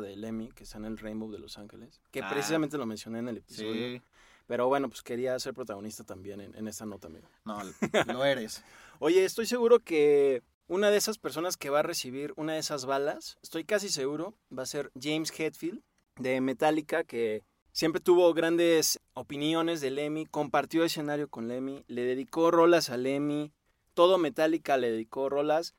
De 0.00 0.16
Lemmy, 0.16 0.50
que 0.52 0.64
está 0.64 0.78
en 0.78 0.84
el 0.86 0.98
Rainbow 0.98 1.30
de 1.30 1.38
Los 1.38 1.58
Ángeles, 1.58 2.00
que 2.10 2.20
Ah. 2.22 2.28
precisamente 2.30 2.78
lo 2.78 2.86
mencioné 2.86 3.18
en 3.20 3.28
el 3.28 3.36
episodio. 3.38 3.72
Sí. 3.98 4.02
Pero 4.46 4.68
bueno, 4.68 4.88
pues 4.88 5.02
quería 5.02 5.38
ser 5.38 5.54
protagonista 5.54 6.04
también 6.04 6.40
en, 6.40 6.54
en 6.54 6.68
esta 6.68 6.84
nota, 6.84 7.08
amigo. 7.08 7.28
No, 7.44 7.58
lo 8.18 8.24
eres. 8.24 8.62
Oye, 8.98 9.24
estoy 9.24 9.46
seguro 9.46 9.80
que 9.80 10.42
una 10.66 10.90
de 10.90 10.96
esas 10.98 11.18
personas 11.18 11.56
que 11.56 11.70
va 11.70 11.80
a 11.80 11.82
recibir 11.82 12.32
una 12.36 12.52
de 12.54 12.58
esas 12.58 12.84
balas, 12.84 13.38
estoy 13.42 13.64
casi 13.64 13.88
seguro, 13.88 14.34
va 14.56 14.62
a 14.62 14.66
ser 14.66 14.90
James 15.00 15.32
Hetfield 15.38 15.82
de 16.16 16.40
Metallica, 16.40 17.04
que 17.04 17.42
siempre 17.72 18.00
tuvo 18.00 18.32
grandes 18.34 19.00
opiniones 19.14 19.80
de 19.80 19.90
Lemmy, 19.90 20.26
compartió 20.26 20.84
escenario 20.84 21.28
con 21.28 21.48
Lemmy, 21.48 21.84
le 21.88 22.02
dedicó 22.04 22.50
rolas 22.50 22.90
a 22.90 22.96
Lemmy, 22.96 23.50
todo 23.94 24.18
Metallica 24.18 24.76
le 24.76 24.90
dedicó 24.90 25.28
rolas. 25.28 25.74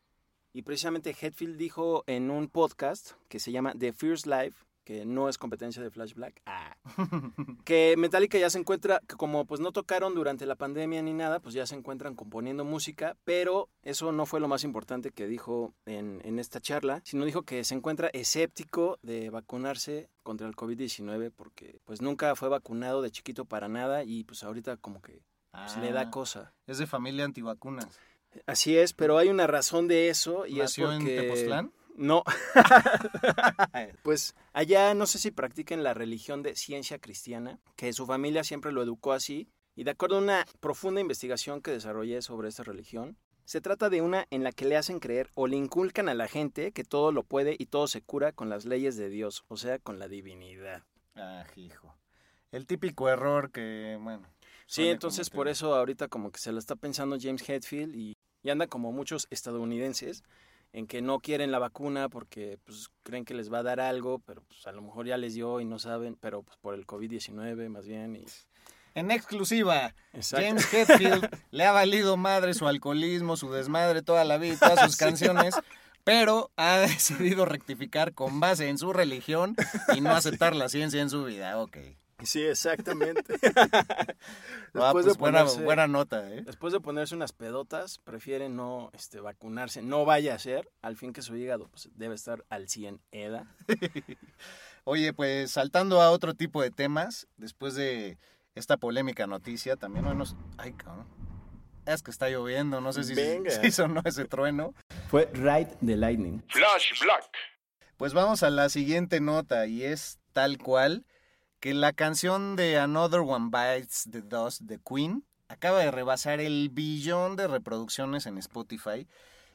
Y 0.55 0.62
precisamente 0.62 1.13
Hetfield 1.19 1.57
dijo 1.57 2.05
en 2.07 2.31
un 2.31 2.47
podcast 2.47 3.12
que 3.27 3.39
se 3.39 3.51
llama 3.51 3.74
The 3.77 3.91
Fierce 3.91 4.29
Life, 4.29 4.63
que 4.85 5.03
no 5.03 5.27
es 5.27 5.38
competencia 5.38 5.83
de 5.83 5.89
Flash 5.89 6.13
Black, 6.13 6.41
ah, 6.45 6.77
que 7.65 7.95
Metallica 7.97 8.38
ya 8.38 8.50
se 8.50 8.59
encuentra, 8.59 9.01
que 9.05 9.17
como 9.17 9.43
pues 9.43 9.59
no 9.59 9.74
tocaron 9.74 10.15
durante 10.15 10.45
la 10.45 10.55
pandemia 10.55 11.01
ni 11.01 11.12
nada, 11.12 11.41
pues 11.41 11.55
ya 11.55 11.65
se 11.65 11.75
encuentran 11.75 12.15
componiendo 12.15 12.63
música, 12.63 13.17
pero 13.25 13.67
eso 13.83 14.13
no 14.13 14.25
fue 14.25 14.39
lo 14.39 14.47
más 14.47 14.63
importante 14.63 15.12
que 15.12 15.27
dijo 15.27 15.74
en, 15.85 16.21
en 16.24 16.39
esta 16.39 16.62
charla, 16.62 17.01
sino 17.03 17.25
dijo 17.25 17.41
que 17.41 17.65
se 17.65 17.75
encuentra 17.75 18.07
escéptico 18.13 18.97
de 19.01 19.29
vacunarse 19.29 20.07
contra 20.24 20.47
el 20.47 20.55
COVID-19 20.55 21.33
porque 21.35 21.81
pues 21.83 22.01
nunca 22.01 22.33
fue 22.38 22.47
vacunado 22.47 23.01
de 23.01 23.12
chiquito 23.12 23.43
para 23.43 23.67
nada 23.67 24.05
y 24.05 24.24
pues 24.24 24.41
ahorita 24.41 24.77
como 24.77 25.01
que 25.01 25.21
pues, 25.51 25.75
le 25.79 25.91
da 25.91 26.01
Ah, 26.01 26.12
cosa. 26.12 26.53
Es 26.65 26.77
de 26.77 26.88
familia 26.88 27.25
antivacunas. 27.25 28.00
Así 28.45 28.77
es, 28.77 28.93
pero 28.93 29.17
hay 29.17 29.29
una 29.29 29.47
razón 29.47 29.87
de 29.87 30.09
eso 30.09 30.45
y 30.45 30.55
¿Nació 30.55 30.91
es 30.91 30.97
en 30.97 30.99
porque... 30.99 31.21
Tepoztlán? 31.21 31.71
No. 31.95 32.23
pues 34.03 34.35
allá 34.53 34.93
no 34.93 35.05
sé 35.05 35.17
si 35.17 35.31
practiquen 35.31 35.83
la 35.83 35.93
religión 35.93 36.43
de 36.43 36.55
ciencia 36.55 36.99
cristiana, 36.99 37.59
que 37.75 37.93
su 37.93 38.05
familia 38.05 38.43
siempre 38.43 38.71
lo 38.71 38.83
educó 38.83 39.13
así, 39.13 39.47
y 39.75 39.83
de 39.83 39.91
acuerdo 39.91 40.17
a 40.17 40.21
una 40.21 40.45
profunda 40.59 41.01
investigación 41.01 41.61
que 41.61 41.71
desarrollé 41.71 42.21
sobre 42.21 42.49
esta 42.49 42.63
religión, 42.63 43.17
se 43.45 43.61
trata 43.61 43.89
de 43.89 44.01
una 44.01 44.25
en 44.31 44.43
la 44.43 44.51
que 44.51 44.65
le 44.65 44.75
hacen 44.75 44.99
creer 44.99 45.29
o 45.35 45.47
le 45.47 45.55
inculcan 45.55 46.09
a 46.09 46.15
la 46.15 46.27
gente 46.27 46.71
que 46.71 46.83
todo 46.83 47.11
lo 47.11 47.23
puede 47.23 47.55
y 47.57 47.67
todo 47.67 47.87
se 47.87 48.01
cura 48.01 48.31
con 48.31 48.49
las 48.49 48.65
leyes 48.65 48.97
de 48.97 49.09
Dios, 49.09 49.45
o 49.47 49.55
sea, 49.55 49.79
con 49.79 49.99
la 49.99 50.07
divinidad. 50.07 50.83
Ah, 51.15 51.45
hijo. 51.55 51.95
El 52.51 52.65
típico 52.65 53.09
error 53.09 53.51
que, 53.51 53.97
bueno. 54.01 54.27
Sí, 54.65 54.87
entonces 54.87 55.29
por 55.29 55.47
eso 55.47 55.75
ahorita 55.75 56.07
como 56.07 56.31
que 56.31 56.39
se 56.39 56.51
lo 56.51 56.57
está 56.57 56.75
pensando 56.75 57.17
James 57.19 57.47
Hetfield 57.47 57.95
y, 57.95 58.15
y 58.45 58.51
anda 58.51 58.67
como 58.67 58.91
muchos 58.91 59.27
estadounidenses 59.31 60.23
en 60.71 60.85
que 60.85 61.01
no 61.01 61.19
quieren 61.19 61.51
la 61.51 61.57
vacuna 61.57 62.09
porque 62.09 62.59
pues 62.63 62.91
creen 63.01 63.25
que 63.25 63.33
les 63.33 63.51
va 63.51 63.59
a 63.59 63.63
dar 63.63 63.79
algo, 63.79 64.19
pero 64.19 64.43
pues 64.43 64.67
a 64.67 64.71
lo 64.71 64.83
mejor 64.83 65.07
ya 65.07 65.17
les 65.17 65.33
dio 65.33 65.59
y 65.61 65.65
no 65.65 65.79
saben, 65.79 66.15
pero 66.15 66.43
pues 66.43 66.55
por 66.57 66.75
el 66.75 66.85
COVID-19 66.85 67.69
más 67.69 67.87
bien 67.87 68.15
y 68.15 68.25
En 68.93 69.09
exclusiva, 69.09 69.95
Exacto. 70.13 70.45
James 70.45 70.71
Hetfield 70.71 71.27
le 71.49 71.65
ha 71.65 71.71
valido 71.71 72.17
madre 72.17 72.53
su 72.53 72.67
alcoholismo, 72.67 73.35
su 73.35 73.51
desmadre 73.51 74.03
toda 74.03 74.23
la 74.25 74.37
vida, 74.37 74.57
todas 74.59 74.85
sus 74.85 74.95
canciones, 74.97 75.55
pero 76.03 76.51
ha 76.55 76.77
decidido 76.77 77.45
rectificar 77.45 78.13
con 78.13 78.39
base 78.39 78.69
en 78.69 78.77
su 78.77 78.93
religión 78.93 79.55
y 79.95 80.01
no 80.01 80.11
aceptar 80.11 80.55
la 80.55 80.69
ciencia 80.69 81.01
en 81.01 81.09
su 81.09 81.23
vida. 81.23 81.59
Ok. 81.59 81.77
Sí, 82.24 82.41
exactamente. 82.43 83.36
Ah, 84.77 84.91
Después 84.91 85.05
de 85.05 85.10
pues 85.12 85.17
buena, 85.19 85.45
ponerse- 85.45 85.63
buena 85.63 85.88
nota, 85.88 86.34
¿eh? 86.34 86.41
Después 86.41 86.74
de 86.74 86.81
ponerse 86.81 87.15
unas 87.15 87.31
pedotas, 87.31 87.98
prefiere 88.00 88.50
no 88.50 88.89
este, 88.93 89.22
vacunarse. 89.22 89.81
No 89.81 90.03
vaya 90.03 90.36
a 90.36 90.39
ser, 90.39 90.69
al 90.81 90.98
fin 90.98 91.13
que 91.13 91.22
su 91.22 91.34
hígado 91.38 91.69
pues, 91.69 91.88
debe 91.95 92.13
estar 92.15 92.43
al 92.50 92.67
100 92.67 93.00
EDA. 93.13 93.48
Oye, 94.84 95.13
pues 95.13 95.51
saltando 95.51 96.01
a 96.01 96.12
otro 96.12 96.34
tipo 96.34 96.62
de 96.62 96.72
temas, 96.72 97.27
después 97.38 97.75
de 97.75 98.17
esta 98.53 98.75
polémica 98.75 99.27
noticia, 99.27 99.77
también 99.77 100.03
bueno, 100.03 100.25
Ay, 100.57 100.74
cabrón. 100.74 101.07
Es 101.86 102.01
que 102.03 102.12
está 102.12 102.29
lloviendo, 102.29 102.81
no 102.81 102.91
sé 102.91 103.03
si, 103.05 103.13
Venga. 103.13 103.51
si 103.51 103.72
sonó 103.72 104.01
ese 104.03 104.25
trueno. 104.25 104.74
Fue 105.07 105.29
Ride 105.34 105.77
the 105.86 105.95
Lightning. 105.95 106.43
Flash 106.50 107.00
Black. 107.01 107.29
Pues 107.95 108.13
vamos 108.13 108.43
a 108.43 108.50
la 108.50 108.67
siguiente 108.69 109.22
nota 109.22 109.67
y 109.67 109.84
es 109.84 110.19
tal 110.34 110.57
cual 110.57 111.05
que 111.65 111.74
la 111.74 111.93
canción 111.93 112.55
de 112.55 112.77
Another 112.77 113.22
One 113.22 113.50
Bites 113.50 114.07
the 114.12 114.22
Dust 114.22 114.62
de 114.62 114.77
Queen 114.88 115.25
acaba 115.48 115.79
de 115.79 115.89
rebasar 115.89 116.39
el 116.39 116.69
billón 116.69 117.36
de 117.36 117.48
reproducciones 117.48 118.27
en 118.27 118.38
Spotify 118.38 119.07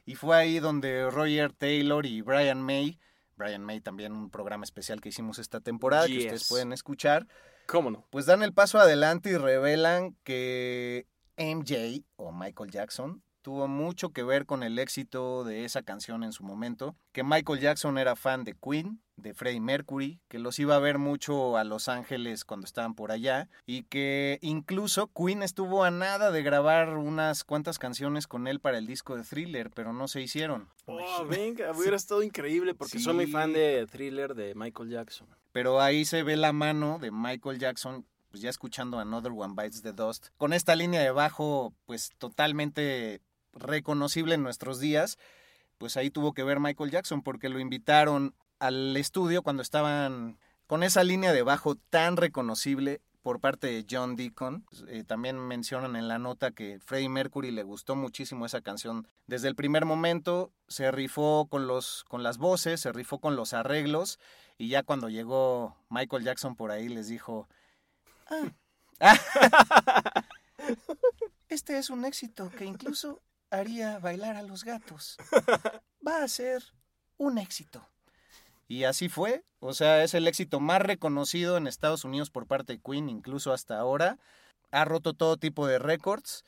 y 0.03 0.15
fue 0.15 0.35
ahí 0.35 0.59
donde 0.59 1.09
Roger 1.09 1.53
Taylor 1.53 2.05
y 2.05 2.19
Brian 2.21 2.61
May, 2.61 2.99
Brian 3.37 3.63
May 3.63 3.79
también 3.79 4.11
un 4.11 4.29
programa 4.29 4.65
especial 4.65 4.99
que 4.99 5.07
hicimos 5.07 5.39
esta 5.39 5.61
temporada 5.61 6.05
que 6.05 6.17
ustedes 6.17 6.49
pueden 6.49 6.73
escuchar, 6.73 7.29
¿Cómo 7.65 7.89
no? 7.91 8.05
pues 8.09 8.25
dan 8.25 8.43
el 8.43 8.51
paso 8.51 8.77
adelante 8.77 9.29
y 9.29 9.37
revelan 9.37 10.17
que 10.25 11.07
MJ 11.37 12.03
o 12.17 12.33
Michael 12.33 12.71
Jackson 12.71 13.23
tuvo 13.41 13.69
mucho 13.69 14.09
que 14.09 14.23
ver 14.23 14.45
con 14.45 14.63
el 14.63 14.79
éxito 14.79 15.45
de 15.45 15.63
esa 15.63 15.81
canción 15.81 16.25
en 16.25 16.33
su 16.33 16.43
momento, 16.43 16.97
que 17.13 17.23
Michael 17.23 17.61
Jackson 17.61 17.97
era 17.97 18.17
fan 18.17 18.43
de 18.43 18.53
Queen, 18.53 19.01
de 19.21 19.33
Freddie 19.33 19.61
Mercury, 19.61 20.19
que 20.27 20.39
los 20.39 20.59
iba 20.59 20.75
a 20.75 20.79
ver 20.79 20.97
mucho 20.97 21.57
a 21.57 21.63
Los 21.63 21.87
Ángeles 21.87 22.45
cuando 22.45 22.65
estaban 22.65 22.95
por 22.95 23.11
allá 23.11 23.49
y 23.65 23.83
que 23.83 24.39
incluso 24.41 25.07
Queen 25.07 25.43
estuvo 25.43 25.83
a 25.83 25.91
nada 25.91 26.31
de 26.31 26.43
grabar 26.43 26.97
unas 26.97 27.43
cuantas 27.43 27.79
canciones 27.79 28.27
con 28.27 28.47
él 28.47 28.59
para 28.59 28.77
el 28.77 28.87
disco 28.87 29.15
de 29.15 29.23
Thriller, 29.23 29.69
pero 29.71 29.93
no 29.93 30.07
se 30.07 30.21
hicieron. 30.21 30.69
Oh, 30.85 31.25
venga, 31.25 31.71
hubiera 31.77 31.95
estado 31.95 32.23
increíble 32.23 32.73
porque 32.73 32.99
soy 32.99 33.13
muy 33.13 33.27
fan 33.27 33.53
de 33.53 33.87
Thriller 33.89 34.35
de 34.35 34.55
Michael 34.55 34.89
Jackson. 34.89 35.27
Pero 35.51 35.81
ahí 35.81 36.05
se 36.05 36.23
ve 36.23 36.37
la 36.37 36.53
mano 36.53 36.97
de 36.99 37.11
Michael 37.11 37.59
Jackson, 37.59 38.05
pues 38.29 38.41
ya 38.41 38.49
escuchando 38.49 38.99
Another 38.99 39.31
One 39.31 39.53
Bites 39.55 39.81
the 39.81 39.93
Dust, 39.93 40.27
con 40.37 40.53
esta 40.53 40.75
línea 40.75 41.01
de 41.01 41.11
bajo, 41.11 41.73
pues 41.85 42.11
totalmente 42.17 43.21
reconocible 43.53 44.35
en 44.35 44.43
nuestros 44.43 44.79
días. 44.79 45.17
Pues 45.77 45.97
ahí 45.97 46.11
tuvo 46.11 46.33
que 46.33 46.43
ver 46.43 46.59
Michael 46.59 46.91
Jackson 46.91 47.23
porque 47.23 47.49
lo 47.49 47.59
invitaron 47.59 48.35
al 48.61 48.95
estudio 48.95 49.41
cuando 49.41 49.63
estaban 49.63 50.37
con 50.67 50.83
esa 50.83 51.03
línea 51.03 51.33
de 51.33 51.41
bajo 51.41 51.75
tan 51.75 52.15
reconocible 52.15 53.01
por 53.23 53.39
parte 53.39 53.67
de 53.67 53.85
John 53.89 54.15
Deacon. 54.15 54.65
Eh, 54.87 55.03
también 55.03 55.37
mencionan 55.39 55.95
en 55.95 56.07
la 56.07 56.19
nota 56.19 56.51
que 56.51 56.79
Freddie 56.79 57.09
Mercury 57.09 57.49
le 57.49 57.63
gustó 57.63 57.95
muchísimo 57.95 58.45
esa 58.45 58.61
canción. 58.61 59.07
Desde 59.25 59.47
el 59.47 59.55
primer 59.55 59.85
momento 59.85 60.51
se 60.67 60.91
rifó 60.91 61.47
con, 61.49 61.65
los, 61.67 62.05
con 62.07 62.21
las 62.21 62.37
voces, 62.37 62.79
se 62.79 62.91
rifó 62.91 63.19
con 63.19 63.35
los 63.35 63.53
arreglos 63.53 64.19
y 64.59 64.69
ya 64.69 64.83
cuando 64.83 65.09
llegó 65.09 65.75
Michael 65.89 66.23
Jackson 66.23 66.55
por 66.55 66.69
ahí 66.69 66.87
les 66.87 67.07
dijo, 67.07 67.47
"Ah, 68.27 68.51
este 71.49 71.79
es 71.79 71.89
un 71.89 72.05
éxito 72.05 72.51
que 72.51 72.65
incluso 72.65 73.21
haría 73.49 73.97
bailar 73.97 74.35
a 74.35 74.43
los 74.43 74.63
gatos. 74.63 75.17
Va 76.07 76.23
a 76.23 76.27
ser 76.27 76.63
un 77.17 77.39
éxito. 77.39 77.90
Y 78.71 78.85
así 78.85 79.09
fue, 79.09 79.43
o 79.59 79.73
sea, 79.73 80.01
es 80.01 80.13
el 80.13 80.27
éxito 80.27 80.61
más 80.61 80.81
reconocido 80.81 81.57
en 81.57 81.67
Estados 81.67 82.05
Unidos 82.05 82.29
por 82.29 82.47
parte 82.47 82.71
de 82.71 82.79
Queen, 82.79 83.09
incluso 83.09 83.51
hasta 83.51 83.77
ahora. 83.77 84.17
Ha 84.71 84.85
roto 84.85 85.13
todo 85.13 85.35
tipo 85.35 85.67
de 85.67 85.77
récords 85.77 86.45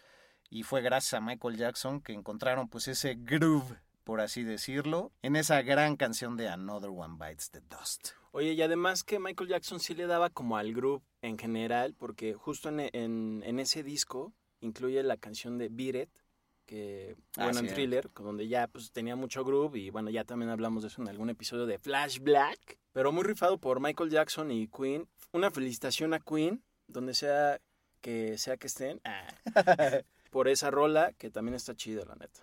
y 0.50 0.64
fue 0.64 0.82
gracias 0.82 1.16
a 1.16 1.20
Michael 1.20 1.58
Jackson 1.58 2.00
que 2.00 2.14
encontraron 2.14 2.70
pues 2.70 2.88
ese 2.88 3.16
groove, 3.16 3.78
por 4.06 4.22
así 4.22 4.44
decirlo, 4.44 5.12
en 5.22 5.36
esa 5.36 5.62
gran 5.64 5.98
canción 5.98 6.38
de 6.38 6.48
Another 6.48 6.92
One 6.92 7.18
Bites 7.20 7.52
the 7.52 7.60
Dust. 7.60 8.12
Oye, 8.32 8.54
y 8.54 8.62
además 8.62 9.04
que 9.04 9.20
Michael 9.20 9.50
Jackson 9.50 9.82
sí 9.82 9.94
le 9.94 10.08
daba 10.08 10.30
como 10.30 10.56
al 10.56 10.74
grupo 10.74 11.04
en 11.22 11.38
general, 11.38 11.94
porque 11.94 12.36
justo 12.36 12.70
en, 12.70 12.80
en- 12.94 13.44
en 13.46 13.60
ese 13.60 13.84
disco 13.84 14.34
incluye 14.62 15.04
la 15.04 15.18
canción 15.18 15.58
de 15.58 15.68
Beat 15.68 15.96
It, 16.08 16.10
que 16.66 17.16
Ah, 17.38 17.46
bueno, 17.46 17.60
en 17.60 17.70
sí. 17.70 17.74
Thriller, 17.76 18.10
con 18.12 18.26
donde 18.26 18.48
ya 18.48 18.68
pues 18.68 18.92
tenía 18.92 19.16
mucho 19.16 19.44
groove 19.44 19.76
y 19.78 19.90
bueno, 19.90 20.10
ya 20.10 20.24
también 20.24 20.50
hablamos 20.52 20.84
de 20.84 20.88
eso 20.90 21.02
en 21.02 21.08
algún 21.10 21.30
episodio 21.30 21.66
de 21.66 21.78
Flash 21.80 22.20
Black, 22.20 22.78
pero 22.92 23.12
muy 23.12 23.24
rifado 23.24 23.58
por 23.58 23.80
Michael 23.80 24.10
Jackson 24.10 24.52
y 24.52 24.68
Queen. 24.68 25.08
Una 25.32 25.52
felicitación 25.52 26.14
a 26.14 26.20
Queen, 26.20 26.64
donde 26.88 27.14
sea 27.14 27.60
que 28.02 28.38
sea 28.38 28.58
que 28.58 28.68
estén, 28.68 29.02
ah, 29.06 29.28
por 30.32 30.48
esa 30.48 30.70
rola 30.72 31.14
que 31.14 31.30
también 31.30 31.56
está 31.56 31.76
chida, 31.76 32.04
la 32.06 32.16
neta. 32.16 32.42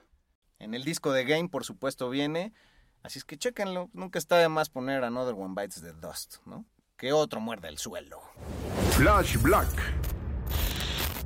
En 0.58 0.74
el 0.74 0.84
disco 0.84 1.12
de 1.12 1.24
Game, 1.24 1.48
por 1.48 1.64
supuesto, 1.64 2.10
viene. 2.10 2.52
Así 3.02 3.18
es 3.18 3.24
que 3.24 3.38
chéquenlo. 3.38 3.88
Nunca 3.94 4.18
está 4.18 4.36
de 4.38 4.48
más 4.50 4.68
poner 4.68 5.04
Another 5.04 5.34
One 5.34 5.54
Bites 5.56 5.80
the 5.80 5.92
Dust, 5.92 6.36
¿no? 6.44 6.66
Que 6.98 7.12
otro 7.14 7.40
muerde 7.40 7.68
el 7.68 7.78
suelo. 7.78 8.20
Flash 8.92 9.38
Black. 9.40 9.68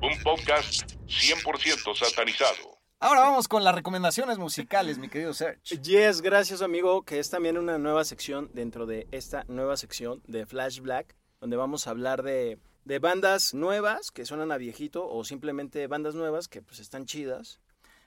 Un 0.01 0.23
podcast 0.23 0.93
100% 1.07 1.97
satanizado. 1.97 2.79
Ahora 3.01 3.21
vamos 3.21 3.49
con 3.49 3.65
las 3.65 3.75
recomendaciones 3.75 4.39
musicales, 4.39 4.99
mi 4.99 5.09
querido 5.09 5.35
Serge. 5.35 5.77
Yes, 5.83 6.23
gracias 6.23 6.63
amigo, 6.63 7.03
que 7.03 7.19
es 7.19 7.29
también 7.29 7.59
una 7.59 7.77
nueva 7.77 8.05
sección 8.05 8.51
dentro 8.55 8.87
de 8.87 9.07
esta 9.11 9.45
nueva 9.49 9.77
sección 9.77 10.23
de 10.27 10.47
Flash 10.47 10.81
Black, 10.81 11.15
donde 11.41 11.57
vamos 11.57 11.87
a 11.87 11.91
hablar 11.91 12.23
de, 12.23 12.59
de 12.85 12.99
bandas 13.01 13.53
nuevas 13.53 14.11
que 14.11 14.25
suenan 14.25 14.53
a 14.53 14.57
viejito 14.57 15.07
o 15.07 15.25
simplemente 15.25 15.87
bandas 15.87 16.15
nuevas 16.15 16.49
que 16.49 16.63
pues 16.63 16.79
están 16.81 17.05
chidas. 17.05 17.61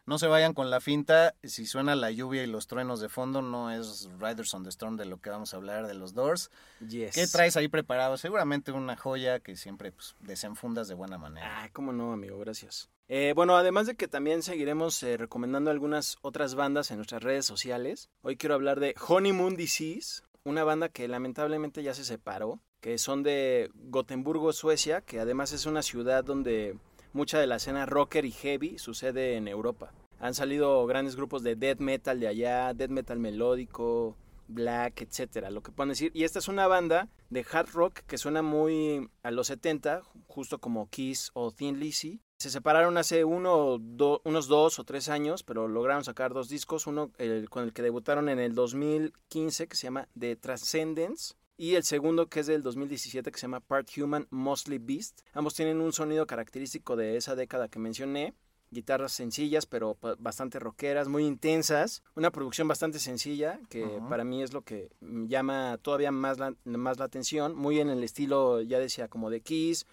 No 0.08 0.18
se 0.18 0.28
vayan 0.28 0.54
con 0.54 0.70
la 0.70 0.80
finta. 0.80 1.36
Si 1.44 1.66
suena 1.66 1.94
la 1.94 2.10
lluvia 2.12 2.42
y 2.42 2.48
los 2.48 2.68
truenos 2.68 3.02
de 3.02 3.10
fondo, 3.10 3.42
no 3.42 3.70
es 3.72 4.10
Riders 4.18 4.54
on 4.54 4.64
the 4.64 4.70
Storm 4.70 4.96
de 4.96 5.04
lo 5.04 5.18
que 5.18 5.30
vamos 5.30 5.54
a 5.54 5.58
hablar 5.58 5.86
de 5.86 5.96
los 5.96 6.14
Doors. 6.14 6.50
Yes. 6.80 7.14
¿Qué 7.14 7.28
traes 7.28 7.58
ahí 7.58 7.68
preparado? 7.68 8.16
Seguramente 8.16 8.72
una 8.72 8.96
joya 8.96 9.42
que 9.42 9.58
siempre 9.58 9.92
pues, 9.92 10.16
desenfundas 10.22 10.88
de 10.88 10.96
buena 10.96 11.18
manera. 11.18 11.62
Ah, 11.62 11.70
cómo 11.74 11.92
no, 11.92 12.14
amigo, 12.14 12.40
gracias. 12.40 12.90
Eh, 13.10 13.32
bueno, 13.34 13.56
además 13.56 13.88
de 13.88 13.96
que 13.96 14.10
también 14.10 14.44
seguiremos 14.44 15.02
eh, 15.02 15.16
recomendando 15.16 15.72
algunas 15.72 16.18
otras 16.22 16.56
bandas 16.56 16.92
en 16.92 16.98
nuestras 16.98 17.24
redes 17.24 17.46
sociales, 17.46 18.10
hoy 18.22 18.36
quiero 18.36 18.54
hablar 18.54 18.82
de 18.82 18.96
Honeymoon 19.08 19.56
Disease, 19.56 20.24
una 20.44 20.66
banda 20.66 20.90
que 20.90 21.08
lamentablemente 21.08 21.84
ya 21.84 21.94
se 21.94 22.04
separó, 22.04 22.60
que 22.82 22.98
son 22.98 23.24
de 23.24 23.72
Gotemburgo, 23.76 24.52
Suecia, 24.52 25.00
que 25.00 25.22
además 25.22 25.54
es 25.54 25.66
una 25.66 25.84
ciudad 25.84 26.26
donde 26.26 26.78
mucha 27.14 27.40
de 27.40 27.48
la 27.48 27.56
escena 27.56 27.86
rocker 27.86 28.26
y 28.26 28.32
heavy 28.32 28.78
sucede 28.78 29.38
en 29.38 29.48
Europa. 29.48 29.94
Han 30.20 30.34
salido 30.34 30.86
grandes 30.86 31.16
grupos 31.16 31.44
de 31.44 31.56
death 31.56 31.80
metal 31.80 32.20
de 32.20 32.28
allá, 32.28 32.74
death 32.74 32.90
metal 32.90 33.20
melódico, 33.20 34.18
black, 34.50 35.02
etcétera, 35.02 35.50
lo 35.50 35.64
que 35.64 35.72
puedan 35.72 35.90
decir. 35.90 36.12
Y 36.14 36.26
esta 36.26 36.40
es 36.40 36.50
una 36.50 36.68
banda 36.68 37.08
de 37.30 37.46
hard 37.50 37.70
rock 37.72 38.00
que 38.02 38.18
suena 38.18 38.42
muy 38.42 39.10
a 39.24 39.32
los 39.32 39.48
70, 39.48 40.02
justo 40.28 40.60
como 40.60 40.90
Kiss 40.90 41.32
o 41.34 41.52
Thin 41.54 41.80
Lizzy. 41.80 42.20
Se 42.38 42.52
separaron 42.52 42.98
hace 42.98 43.24
uno, 43.24 43.80
unos 44.24 44.48
dos 44.48 44.78
o 44.78 44.84
tres 44.84 45.10
años, 45.10 45.42
pero 45.42 45.68
lograron 45.68 46.04
sacar 46.04 46.34
dos 46.34 46.50
discos, 46.50 46.86
uno 46.86 47.12
con 47.50 47.64
el 47.64 47.74
que 47.74 47.82
debutaron 47.82 48.30
en 48.30 48.38
el 48.40 48.54
2015 48.54 49.68
que 49.68 49.76
se 49.76 49.88
llama 49.88 50.08
The 50.18 50.36
Transcendence 50.36 51.34
y 51.58 51.74
el 51.74 51.84
segundo 51.84 52.28
que 52.28 52.42
es 52.42 52.46
del 52.48 52.62
2017 52.62 53.32
que 53.32 53.40
se 53.40 53.46
llama 53.46 53.60
Part 53.60 53.90
Human, 53.98 54.28
Mostly 54.30 54.78
Beast. 54.78 55.22
Ambos 55.34 55.56
tienen 55.56 55.82
un 55.82 55.92
sonido 55.92 56.28
característico 56.28 56.96
de 56.96 57.18
esa 57.18 57.36
década 57.36 57.70
que 57.70 57.80
mencioné 57.80 58.36
guitarras 58.70 59.14
sencillas 59.14 59.66
pero 59.66 59.98
bastante 60.20 60.60
rockeras, 60.60 61.08
muy 61.08 61.26
intensas, 61.26 62.04
una 62.16 62.32
producción 62.32 62.68
bastante 62.68 63.00
sencilla 63.00 63.60
que 63.70 64.00
para 64.10 64.24
mí 64.24 64.44
es 64.44 64.54
lo 64.54 64.62
que 64.62 64.92
llama 65.02 65.80
todavía 65.82 66.12
más 66.12 66.38
la, 66.38 66.54
más 66.66 67.00
la 67.00 67.06
atención, 67.06 67.56
muy 67.56 67.80
en 67.80 67.90
el 67.90 68.04
estilo 68.04 68.62
ya 68.62 68.78
decía 68.78 69.08
como 69.08 69.30
de 69.30 69.42
Kiss, 69.42 69.88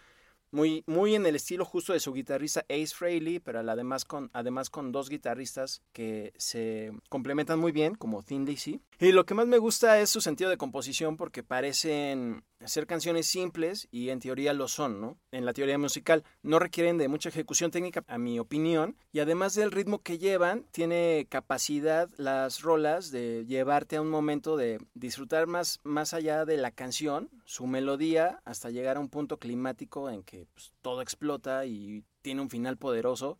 muy, 0.54 0.84
muy 0.86 1.14
en 1.16 1.26
el 1.26 1.34
estilo 1.34 1.64
justo 1.64 1.92
de 1.92 2.00
su 2.00 2.12
guitarrista 2.12 2.64
Ace 2.70 2.94
Frehley, 2.94 3.40
pero 3.40 3.58
además 3.58 4.04
con, 4.04 4.30
además 4.32 4.70
con 4.70 4.92
dos 4.92 5.10
guitarristas 5.10 5.82
que 5.92 6.32
se 6.36 6.92
complementan 7.08 7.58
muy 7.58 7.72
bien, 7.72 7.96
como 7.96 8.22
Thin 8.22 8.46
Lizzy. 8.46 8.80
Y 9.00 9.12
lo 9.12 9.26
que 9.26 9.34
más 9.34 9.46
me 9.46 9.58
gusta 9.58 9.98
es 10.00 10.10
su 10.10 10.20
sentido 10.20 10.50
de 10.50 10.56
composición 10.56 11.16
porque 11.16 11.42
parecen 11.42 12.44
ser 12.64 12.86
canciones 12.86 13.26
simples 13.26 13.88
y 13.90 14.10
en 14.10 14.20
teoría 14.20 14.52
lo 14.52 14.68
son, 14.68 15.00
¿no? 15.00 15.18
En 15.32 15.44
la 15.44 15.52
teoría 15.52 15.76
musical 15.76 16.24
no 16.42 16.58
requieren 16.58 16.98
de 16.98 17.08
mucha 17.08 17.28
ejecución 17.28 17.70
técnica, 17.70 18.04
a 18.06 18.18
mi 18.18 18.38
opinión, 18.38 18.96
y 19.12 19.18
además 19.18 19.54
del 19.54 19.72
ritmo 19.72 20.02
que 20.02 20.18
llevan, 20.18 20.64
tiene 20.70 21.26
capacidad 21.28 22.08
las 22.16 22.62
rolas 22.62 23.10
de 23.10 23.44
llevarte 23.46 23.96
a 23.96 24.02
un 24.02 24.08
momento 24.08 24.56
de 24.56 24.78
disfrutar 24.94 25.46
más, 25.46 25.80
más 25.82 26.14
allá 26.14 26.44
de 26.44 26.56
la 26.56 26.70
canción, 26.70 27.28
su 27.44 27.66
melodía, 27.66 28.40
hasta 28.44 28.70
llegar 28.70 28.96
a 28.96 29.00
un 29.00 29.08
punto 29.08 29.38
climático 29.38 30.10
en 30.10 30.22
que 30.22 30.46
pues, 30.54 30.72
todo 30.82 31.02
explota 31.02 31.66
y 31.66 32.04
tiene 32.22 32.40
un 32.40 32.50
final 32.50 32.76
poderoso, 32.76 33.38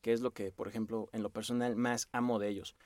que 0.00 0.12
es 0.12 0.20
lo 0.20 0.32
que, 0.32 0.52
por 0.52 0.68
ejemplo, 0.68 1.08
en 1.12 1.22
lo 1.22 1.30
personal 1.30 1.76
más 1.76 2.08
amo 2.12 2.38
de 2.38 2.48
ellos. 2.48 2.76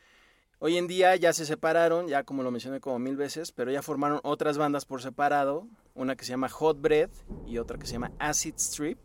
Hoy 0.59 0.79
en 0.79 0.87
día 0.87 1.15
ya 1.17 1.33
se 1.33 1.45
separaron, 1.45 2.09
ya 2.09 2.23
como 2.23 2.43
lo 2.43 2.51
mencioné 2.51 2.81
como 2.81 2.99
mil 2.99 3.17
veces, 3.17 3.53
pero 3.53 3.71
ya 3.71 3.83
formaron 3.83 4.21
otras 4.23 4.57
bandas 4.57 4.87
por 4.87 5.03
separado, 5.03 5.69
una 5.95 6.17
que 6.17 6.25
se 6.25 6.31
llama 6.31 6.49
Hot 6.49 6.81
Bread 6.81 7.11
y 7.47 7.59
otra 7.59 7.79
que 7.79 7.87
se 7.87 7.93
llama 7.93 8.13
Acid 8.19 8.55
Strip, 8.57 8.99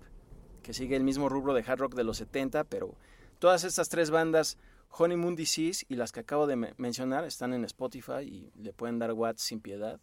que 0.63 0.73
sigue 0.73 0.95
el 0.95 1.03
mismo 1.03 1.27
rubro 1.27 1.53
de 1.53 1.63
hard 1.67 1.79
rock 1.79 1.95
de 1.95 2.03
los 2.03 2.17
70, 2.17 2.63
pero 2.65 2.95
todas 3.39 3.63
estas 3.63 3.89
tres 3.89 4.11
bandas, 4.11 4.57
Honeymoon 4.89 5.35
Disease 5.35 5.85
y 5.89 5.95
las 5.95 6.11
que 6.11 6.21
acabo 6.21 6.47
de 6.47 6.55
mencionar, 6.77 7.25
están 7.25 7.53
en 7.53 7.65
Spotify 7.65 8.21
y 8.21 8.51
le 8.55 8.71
pueden 8.71 8.99
dar 8.99 9.11
watts 9.13 9.41
sin 9.41 9.59
piedad. 9.59 9.99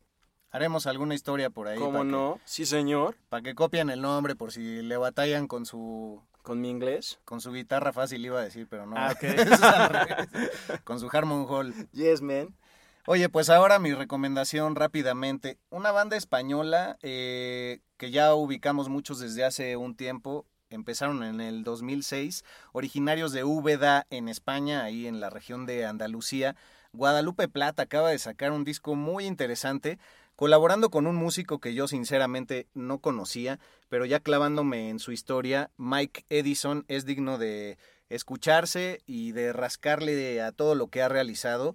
Haremos 0.56 0.86
alguna 0.86 1.14
historia 1.14 1.50
por 1.50 1.68
ahí. 1.68 1.78
¿Cómo 1.78 2.02
no? 2.02 2.40
sí, 2.46 2.64
señor. 2.64 3.18
Para 3.28 3.42
que 3.42 3.54
copien 3.54 3.90
el 3.90 4.00
nombre 4.00 4.36
por 4.36 4.52
si 4.52 4.80
le 4.80 4.96
batallan 4.96 5.48
con 5.48 5.66
su 5.66 6.22
¿Con 6.40 6.62
mi 6.62 6.70
inglés? 6.70 7.18
Con 7.26 7.42
su 7.42 7.52
guitarra 7.52 7.92
fácil 7.92 8.24
iba 8.24 8.40
a 8.40 8.42
decir, 8.42 8.66
pero 8.66 8.86
no. 8.86 8.96
Ah, 8.96 9.12
ok. 9.12 10.80
Con 10.84 10.98
su 10.98 11.10
Harmon 11.12 11.44
Hall. 11.46 11.74
Yes, 11.92 12.22
man. 12.22 12.56
Oye, 13.04 13.28
pues 13.28 13.50
ahora 13.50 13.78
mi 13.78 13.92
recomendación 13.92 14.76
rápidamente. 14.76 15.58
Una 15.68 15.92
banda 15.92 16.16
española 16.16 16.96
eh, 17.02 17.80
que 17.98 18.10
ya 18.10 18.34
ubicamos 18.34 18.88
muchos 18.88 19.18
desde 19.18 19.44
hace 19.44 19.76
un 19.76 19.94
tiempo. 19.94 20.46
Empezaron 20.70 21.22
en 21.22 21.42
el 21.42 21.64
2006, 21.64 22.44
originarios 22.72 23.32
de 23.32 23.44
Úbeda 23.44 24.06
en 24.08 24.30
España, 24.30 24.84
ahí 24.84 25.06
en 25.06 25.20
la 25.20 25.28
región 25.28 25.66
de 25.66 25.84
Andalucía. 25.84 26.56
Guadalupe 26.94 27.46
Plata 27.46 27.82
acaba 27.82 28.08
de 28.08 28.18
sacar 28.18 28.52
un 28.52 28.64
disco 28.64 28.94
muy 28.94 29.26
interesante 29.26 29.98
colaborando 30.36 30.90
con 30.90 31.06
un 31.06 31.16
músico 31.16 31.58
que 31.58 31.74
yo 31.74 31.88
sinceramente 31.88 32.68
no 32.74 33.00
conocía, 33.00 33.58
pero 33.88 34.04
ya 34.04 34.20
clavándome 34.20 34.90
en 34.90 34.98
su 34.98 35.12
historia, 35.12 35.70
Mike 35.78 36.24
Edison 36.28 36.84
es 36.88 37.06
digno 37.06 37.38
de 37.38 37.78
escucharse 38.08 39.00
y 39.06 39.32
de 39.32 39.52
rascarle 39.52 40.40
a 40.42 40.52
todo 40.52 40.74
lo 40.74 40.88
que 40.88 41.02
ha 41.02 41.08
realizado, 41.08 41.74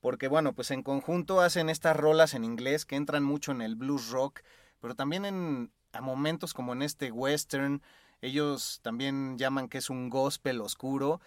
porque 0.00 0.28
bueno, 0.28 0.52
pues 0.54 0.70
en 0.72 0.82
conjunto 0.82 1.40
hacen 1.40 1.70
estas 1.70 1.96
rolas 1.96 2.34
en 2.34 2.44
inglés 2.44 2.84
que 2.84 2.96
entran 2.96 3.22
mucho 3.22 3.52
en 3.52 3.62
el 3.62 3.76
blues 3.76 4.10
rock, 4.10 4.40
pero 4.80 4.94
también 4.94 5.24
en 5.24 5.72
a 5.92 6.00
momentos 6.00 6.54
como 6.54 6.72
en 6.72 6.82
este 6.82 7.10
western, 7.10 7.82
ellos 8.20 8.80
también 8.82 9.38
llaman 9.38 9.68
que 9.68 9.78
es 9.78 9.90
un 9.90 10.10
gospel 10.10 10.60
oscuro 10.60 11.20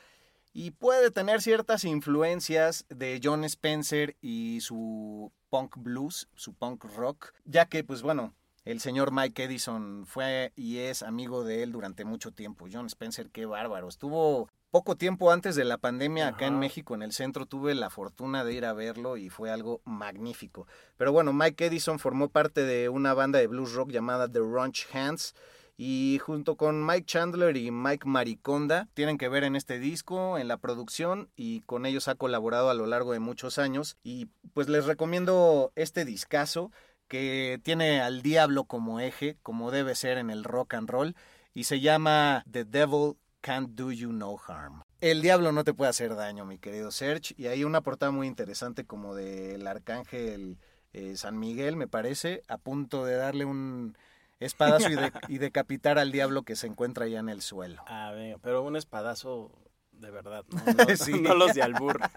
y 0.53 0.71
puede 0.71 1.09
tener 1.11 1.41
ciertas 1.41 1.83
influencias 1.83 2.85
de 2.89 3.19
John 3.21 3.43
Spencer 3.43 4.15
y 4.21 4.61
su 4.61 5.31
punk 5.49 5.77
blues, 5.77 6.29
su 6.35 6.53
punk 6.53 6.85
rock, 6.95 7.33
ya 7.45 7.65
que 7.65 7.83
pues 7.83 8.03
bueno, 8.03 8.33
el 8.63 8.79
señor 8.79 9.11
Mike 9.11 9.43
Edison 9.43 10.05
fue 10.05 10.53
y 10.55 10.77
es 10.77 11.03
amigo 11.03 11.43
de 11.43 11.63
él 11.63 11.71
durante 11.71 12.05
mucho 12.05 12.31
tiempo. 12.31 12.67
John 12.71 12.85
Spencer, 12.85 13.29
qué 13.29 13.45
bárbaro. 13.45 13.89
Estuvo 13.89 14.47
poco 14.71 14.95
tiempo 14.95 15.31
antes 15.31 15.55
de 15.55 15.65
la 15.65 15.77
pandemia 15.77 16.29
acá 16.29 16.47
en 16.47 16.59
México, 16.59 16.95
en 16.95 17.01
el 17.01 17.11
centro, 17.11 17.45
tuve 17.45 17.75
la 17.75 17.89
fortuna 17.89 18.43
de 18.43 18.53
ir 18.53 18.65
a 18.65 18.73
verlo 18.73 19.17
y 19.17 19.29
fue 19.29 19.51
algo 19.51 19.81
magnífico. 19.85 20.65
Pero 20.97 21.11
bueno, 21.11 21.33
Mike 21.33 21.65
Edison 21.65 21.99
formó 21.99 22.29
parte 22.29 22.63
de 22.63 22.89
una 22.89 23.13
banda 23.13 23.39
de 23.39 23.47
blues 23.47 23.73
rock 23.73 23.91
llamada 23.91 24.31
The 24.31 24.39
Runch 24.39 24.87
Hands 24.93 25.35
y 25.77 26.19
junto 26.21 26.55
con 26.55 26.86
Mike 26.86 27.05
Chandler 27.05 27.57
y 27.57 27.71
Mike 27.71 28.07
Mariconda 28.07 28.88
tienen 28.93 29.17
que 29.17 29.29
ver 29.29 29.43
en 29.43 29.55
este 29.55 29.79
disco, 29.79 30.38
en 30.38 30.47
la 30.47 30.57
producción 30.57 31.29
y 31.36 31.62
con 31.62 31.86
ellos 31.86 32.07
ha 32.07 32.15
colaborado 32.15 32.69
a 32.69 32.73
lo 32.73 32.86
largo 32.86 33.13
de 33.13 33.19
muchos 33.19 33.57
años 33.57 33.97
y 34.03 34.27
pues 34.53 34.69
les 34.69 34.86
recomiendo 34.86 35.71
este 35.75 36.05
discazo 36.05 36.71
que 37.07 37.59
tiene 37.63 38.01
al 38.01 38.21
diablo 38.21 38.65
como 38.65 38.99
eje, 38.99 39.38
como 39.41 39.71
debe 39.71 39.95
ser 39.95 40.17
en 40.17 40.29
el 40.29 40.43
rock 40.43 40.75
and 40.75 40.89
roll 40.89 41.15
y 41.53 41.65
se 41.65 41.79
llama 41.79 42.43
The 42.49 42.65
Devil 42.65 43.17
Can't 43.41 43.71
Do 43.71 43.91
You 43.91 44.13
No 44.13 44.38
Harm. 44.47 44.83
El 45.01 45.21
diablo 45.21 45.51
no 45.51 45.63
te 45.63 45.73
puede 45.73 45.89
hacer 45.89 46.15
daño, 46.15 46.45
mi 46.45 46.59
querido 46.59 46.89
Serge, 46.91 47.36
y 47.38 47.47
hay 47.47 47.65
una 47.65 47.81
portada 47.81 48.12
muy 48.12 48.25
interesante 48.27 48.86
como 48.86 49.15
del 49.15 49.67
arcángel 49.67 50.57
eh, 50.93 51.17
San 51.17 51.38
Miguel, 51.38 51.75
me 51.75 51.88
parece, 51.88 52.41
a 52.47 52.57
punto 52.57 53.03
de 53.03 53.15
darle 53.15 53.43
un 53.43 53.97
espadazo 54.39 54.88
y, 55.30 55.38
decapitar 55.38 55.98
al 55.98 56.12
diablo 56.12 56.43
que 56.43 56.56
se 56.56 56.67
encuentra 56.67 57.08
ya 57.08 57.19
en 57.19 57.30
el 57.30 57.41
suelo. 57.41 57.84
Ah, 57.88 58.13
pero 58.41 58.63
un 58.63 58.76
espadazo 58.76 59.52
de 60.04 60.12
verdad, 60.12 60.43
no, 60.50 61.34
los 61.36 61.54
de 61.54 61.62
albur. 61.62 62.00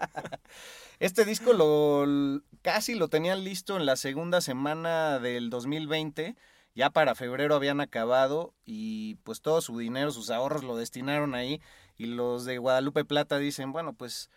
Este 0.99 1.25
disco 1.25 1.53
lo 1.53 2.41
casi 2.63 2.95
lo 2.95 3.07
tenían 3.07 3.43
listo 3.43 3.77
en 3.77 3.85
la 3.85 3.95
segunda 3.95 4.41
semana 4.41 5.19
del 5.19 5.51
2020. 5.51 6.35
Ya 6.73 6.89
para 6.89 7.15
febrero 7.15 7.55
habían 7.55 7.81
acabado 7.81 8.53
y 8.65 9.15
pues 9.23 9.41
todo 9.41 9.61
su 9.61 9.77
dinero, 9.77 10.11
sus 10.11 10.31
ahorros 10.31 10.63
lo 10.63 10.75
destinaron 10.75 11.35
ahí 11.35 11.61
y 11.97 12.07
los 12.07 12.45
de 12.45 12.57
Guadalupe 12.57 13.05
Plata 13.05 13.37
dicen, 13.37 13.71
bueno, 13.71 13.93
pues 13.93 14.29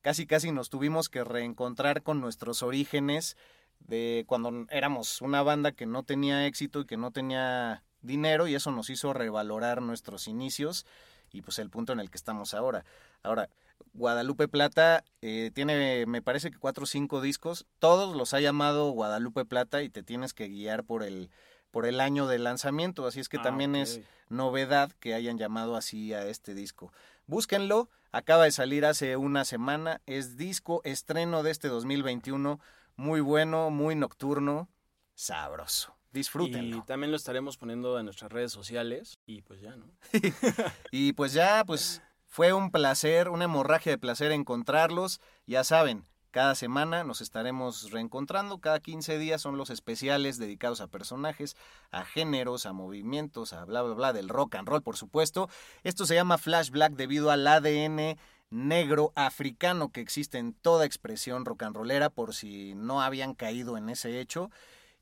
casi 0.00 0.26
casi 0.26 0.52
nos 0.52 0.70
tuvimos 0.70 1.08
que 1.08 1.24
reencontrar 1.24 2.02
con 2.02 2.20
nuestros 2.20 2.62
orígenes 2.62 3.36
de 3.80 4.24
cuando 4.26 4.66
éramos 4.70 5.20
una 5.22 5.42
banda 5.42 5.72
que 5.72 5.86
no 5.86 6.02
tenía 6.02 6.46
éxito 6.46 6.80
y 6.80 6.86
que 6.86 6.96
no 6.96 7.10
tenía 7.10 7.82
dinero 8.02 8.46
y 8.46 8.54
eso 8.54 8.70
nos 8.70 8.90
hizo 8.90 9.12
revalorar 9.12 9.82
nuestros 9.82 10.28
inicios 10.28 10.86
y 11.32 11.42
pues 11.42 11.58
el 11.58 11.70
punto 11.70 11.92
en 11.92 12.00
el 12.00 12.10
que 12.10 12.16
estamos 12.16 12.54
ahora. 12.54 12.84
Ahora, 13.22 13.48
Guadalupe 13.92 14.48
Plata 14.48 15.04
eh, 15.22 15.50
tiene, 15.54 16.06
me 16.06 16.22
parece 16.22 16.50
que 16.50 16.58
cuatro 16.58 16.84
o 16.84 16.86
cinco 16.86 17.20
discos, 17.20 17.66
todos 17.78 18.16
los 18.16 18.34
ha 18.34 18.40
llamado 18.40 18.90
Guadalupe 18.90 19.44
Plata 19.44 19.82
y 19.82 19.90
te 19.90 20.02
tienes 20.02 20.34
que 20.34 20.48
guiar 20.48 20.84
por 20.84 21.02
el, 21.02 21.30
por 21.70 21.86
el 21.86 22.00
año 22.00 22.26
de 22.26 22.38
lanzamiento, 22.38 23.06
así 23.06 23.20
es 23.20 23.28
que 23.28 23.38
ah, 23.38 23.42
también 23.42 23.76
es 23.76 24.00
novedad 24.28 24.92
que 25.00 25.14
hayan 25.14 25.38
llamado 25.38 25.76
así 25.76 26.12
a 26.12 26.26
este 26.26 26.54
disco. 26.54 26.92
Búsquenlo, 27.26 27.90
acaba 28.12 28.44
de 28.44 28.52
salir 28.52 28.84
hace 28.84 29.16
una 29.16 29.44
semana, 29.44 30.00
es 30.06 30.36
disco 30.36 30.80
estreno 30.84 31.42
de 31.42 31.50
este 31.50 31.68
2021 31.68 32.60
muy 32.98 33.20
bueno, 33.20 33.70
muy 33.70 33.94
nocturno, 33.94 34.68
sabroso. 35.14 35.94
Disfrútenlo. 36.12 36.78
Y 36.78 36.82
también 36.82 37.12
lo 37.12 37.16
estaremos 37.16 37.56
poniendo 37.56 37.96
en 37.98 38.06
nuestras 38.06 38.32
redes 38.32 38.50
sociales 38.50 39.20
y 39.24 39.42
pues 39.42 39.60
ya, 39.60 39.76
¿no? 39.76 39.86
y 40.90 41.12
pues 41.12 41.32
ya, 41.32 41.64
pues 41.64 42.02
fue 42.26 42.52
un 42.52 42.70
placer, 42.72 43.28
una 43.28 43.44
hemorragia 43.44 43.92
de 43.92 43.98
placer 43.98 44.32
encontrarlos. 44.32 45.20
Ya 45.46 45.62
saben, 45.62 46.06
cada 46.32 46.56
semana 46.56 47.04
nos 47.04 47.20
estaremos 47.20 47.92
reencontrando, 47.92 48.58
cada 48.58 48.80
15 48.80 49.16
días 49.18 49.40
son 49.40 49.56
los 49.56 49.70
especiales 49.70 50.38
dedicados 50.38 50.80
a 50.80 50.88
personajes, 50.88 51.56
a 51.92 52.04
géneros, 52.04 52.66
a 52.66 52.72
movimientos, 52.72 53.52
a 53.52 53.64
bla, 53.64 53.82
bla, 53.82 53.94
bla, 53.94 54.12
del 54.12 54.28
rock 54.28 54.56
and 54.56 54.68
roll, 54.68 54.82
por 54.82 54.96
supuesto. 54.96 55.48
Esto 55.84 56.04
se 56.04 56.16
llama 56.16 56.36
Flash 56.36 56.70
Black 56.70 56.94
debido 56.94 57.30
al 57.30 57.46
ADN 57.46 58.18
negro 58.50 59.12
africano 59.14 59.90
que 59.92 60.00
existe 60.00 60.38
en 60.38 60.52
toda 60.52 60.84
expresión 60.84 61.44
rock 61.44 61.64
and 61.64 61.76
rollera, 61.76 62.10
por 62.10 62.34
si 62.34 62.74
no 62.74 63.02
habían 63.02 63.34
caído 63.34 63.76
en 63.76 63.88
ese 63.88 64.20
hecho. 64.20 64.50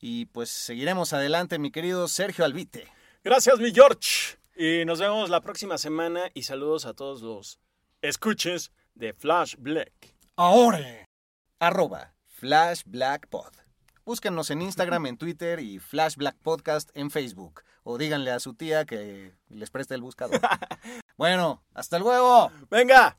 Y 0.01 0.27
pues 0.27 0.51
seguiremos 0.51 1.13
adelante, 1.13 1.59
mi 1.59 1.71
querido 1.71 2.09
Sergio 2.09 2.45
Albite. 2.45 2.89
Gracias, 3.25 3.59
mi 3.59 3.73
George. 3.73 4.37
Y 4.57 4.85
nos 4.85 5.01
vemos 5.01 5.31
la 5.31 5.41
próxima 5.41 5.79
semana 5.79 6.31
y 6.35 6.45
saludos 6.45 6.87
a 6.87 6.95
todos 6.95 7.23
los 7.23 7.61
escuches 8.03 8.73
de 8.95 9.13
Flash 9.13 9.57
Black. 9.59 9.93
Ahora. 10.37 11.05
Arroba 11.59 12.15
Flash 12.27 12.83
Black 12.87 13.29
Pod. 13.29 13.53
Búsquennos 14.05 14.51
en 14.51 14.63
Instagram, 14.63 15.07
en 15.07 15.17
Twitter 15.17 15.59
y 15.61 15.79
Flash 15.79 16.17
Black 16.17 16.37
Podcast 16.43 16.91
en 16.95 17.11
Facebook. 17.11 17.63
O 17.83 17.99
díganle 17.99 18.31
a 18.31 18.41
su 18.41 18.55
tía 18.55 18.85
que 18.85 19.35
les 19.49 19.71
preste 19.71 19.95
el 19.95 20.03
buscador. 20.03 20.41
bueno, 21.17 21.63
hasta 21.75 21.99
luego. 21.99 22.51
¡Venga! 22.71 23.19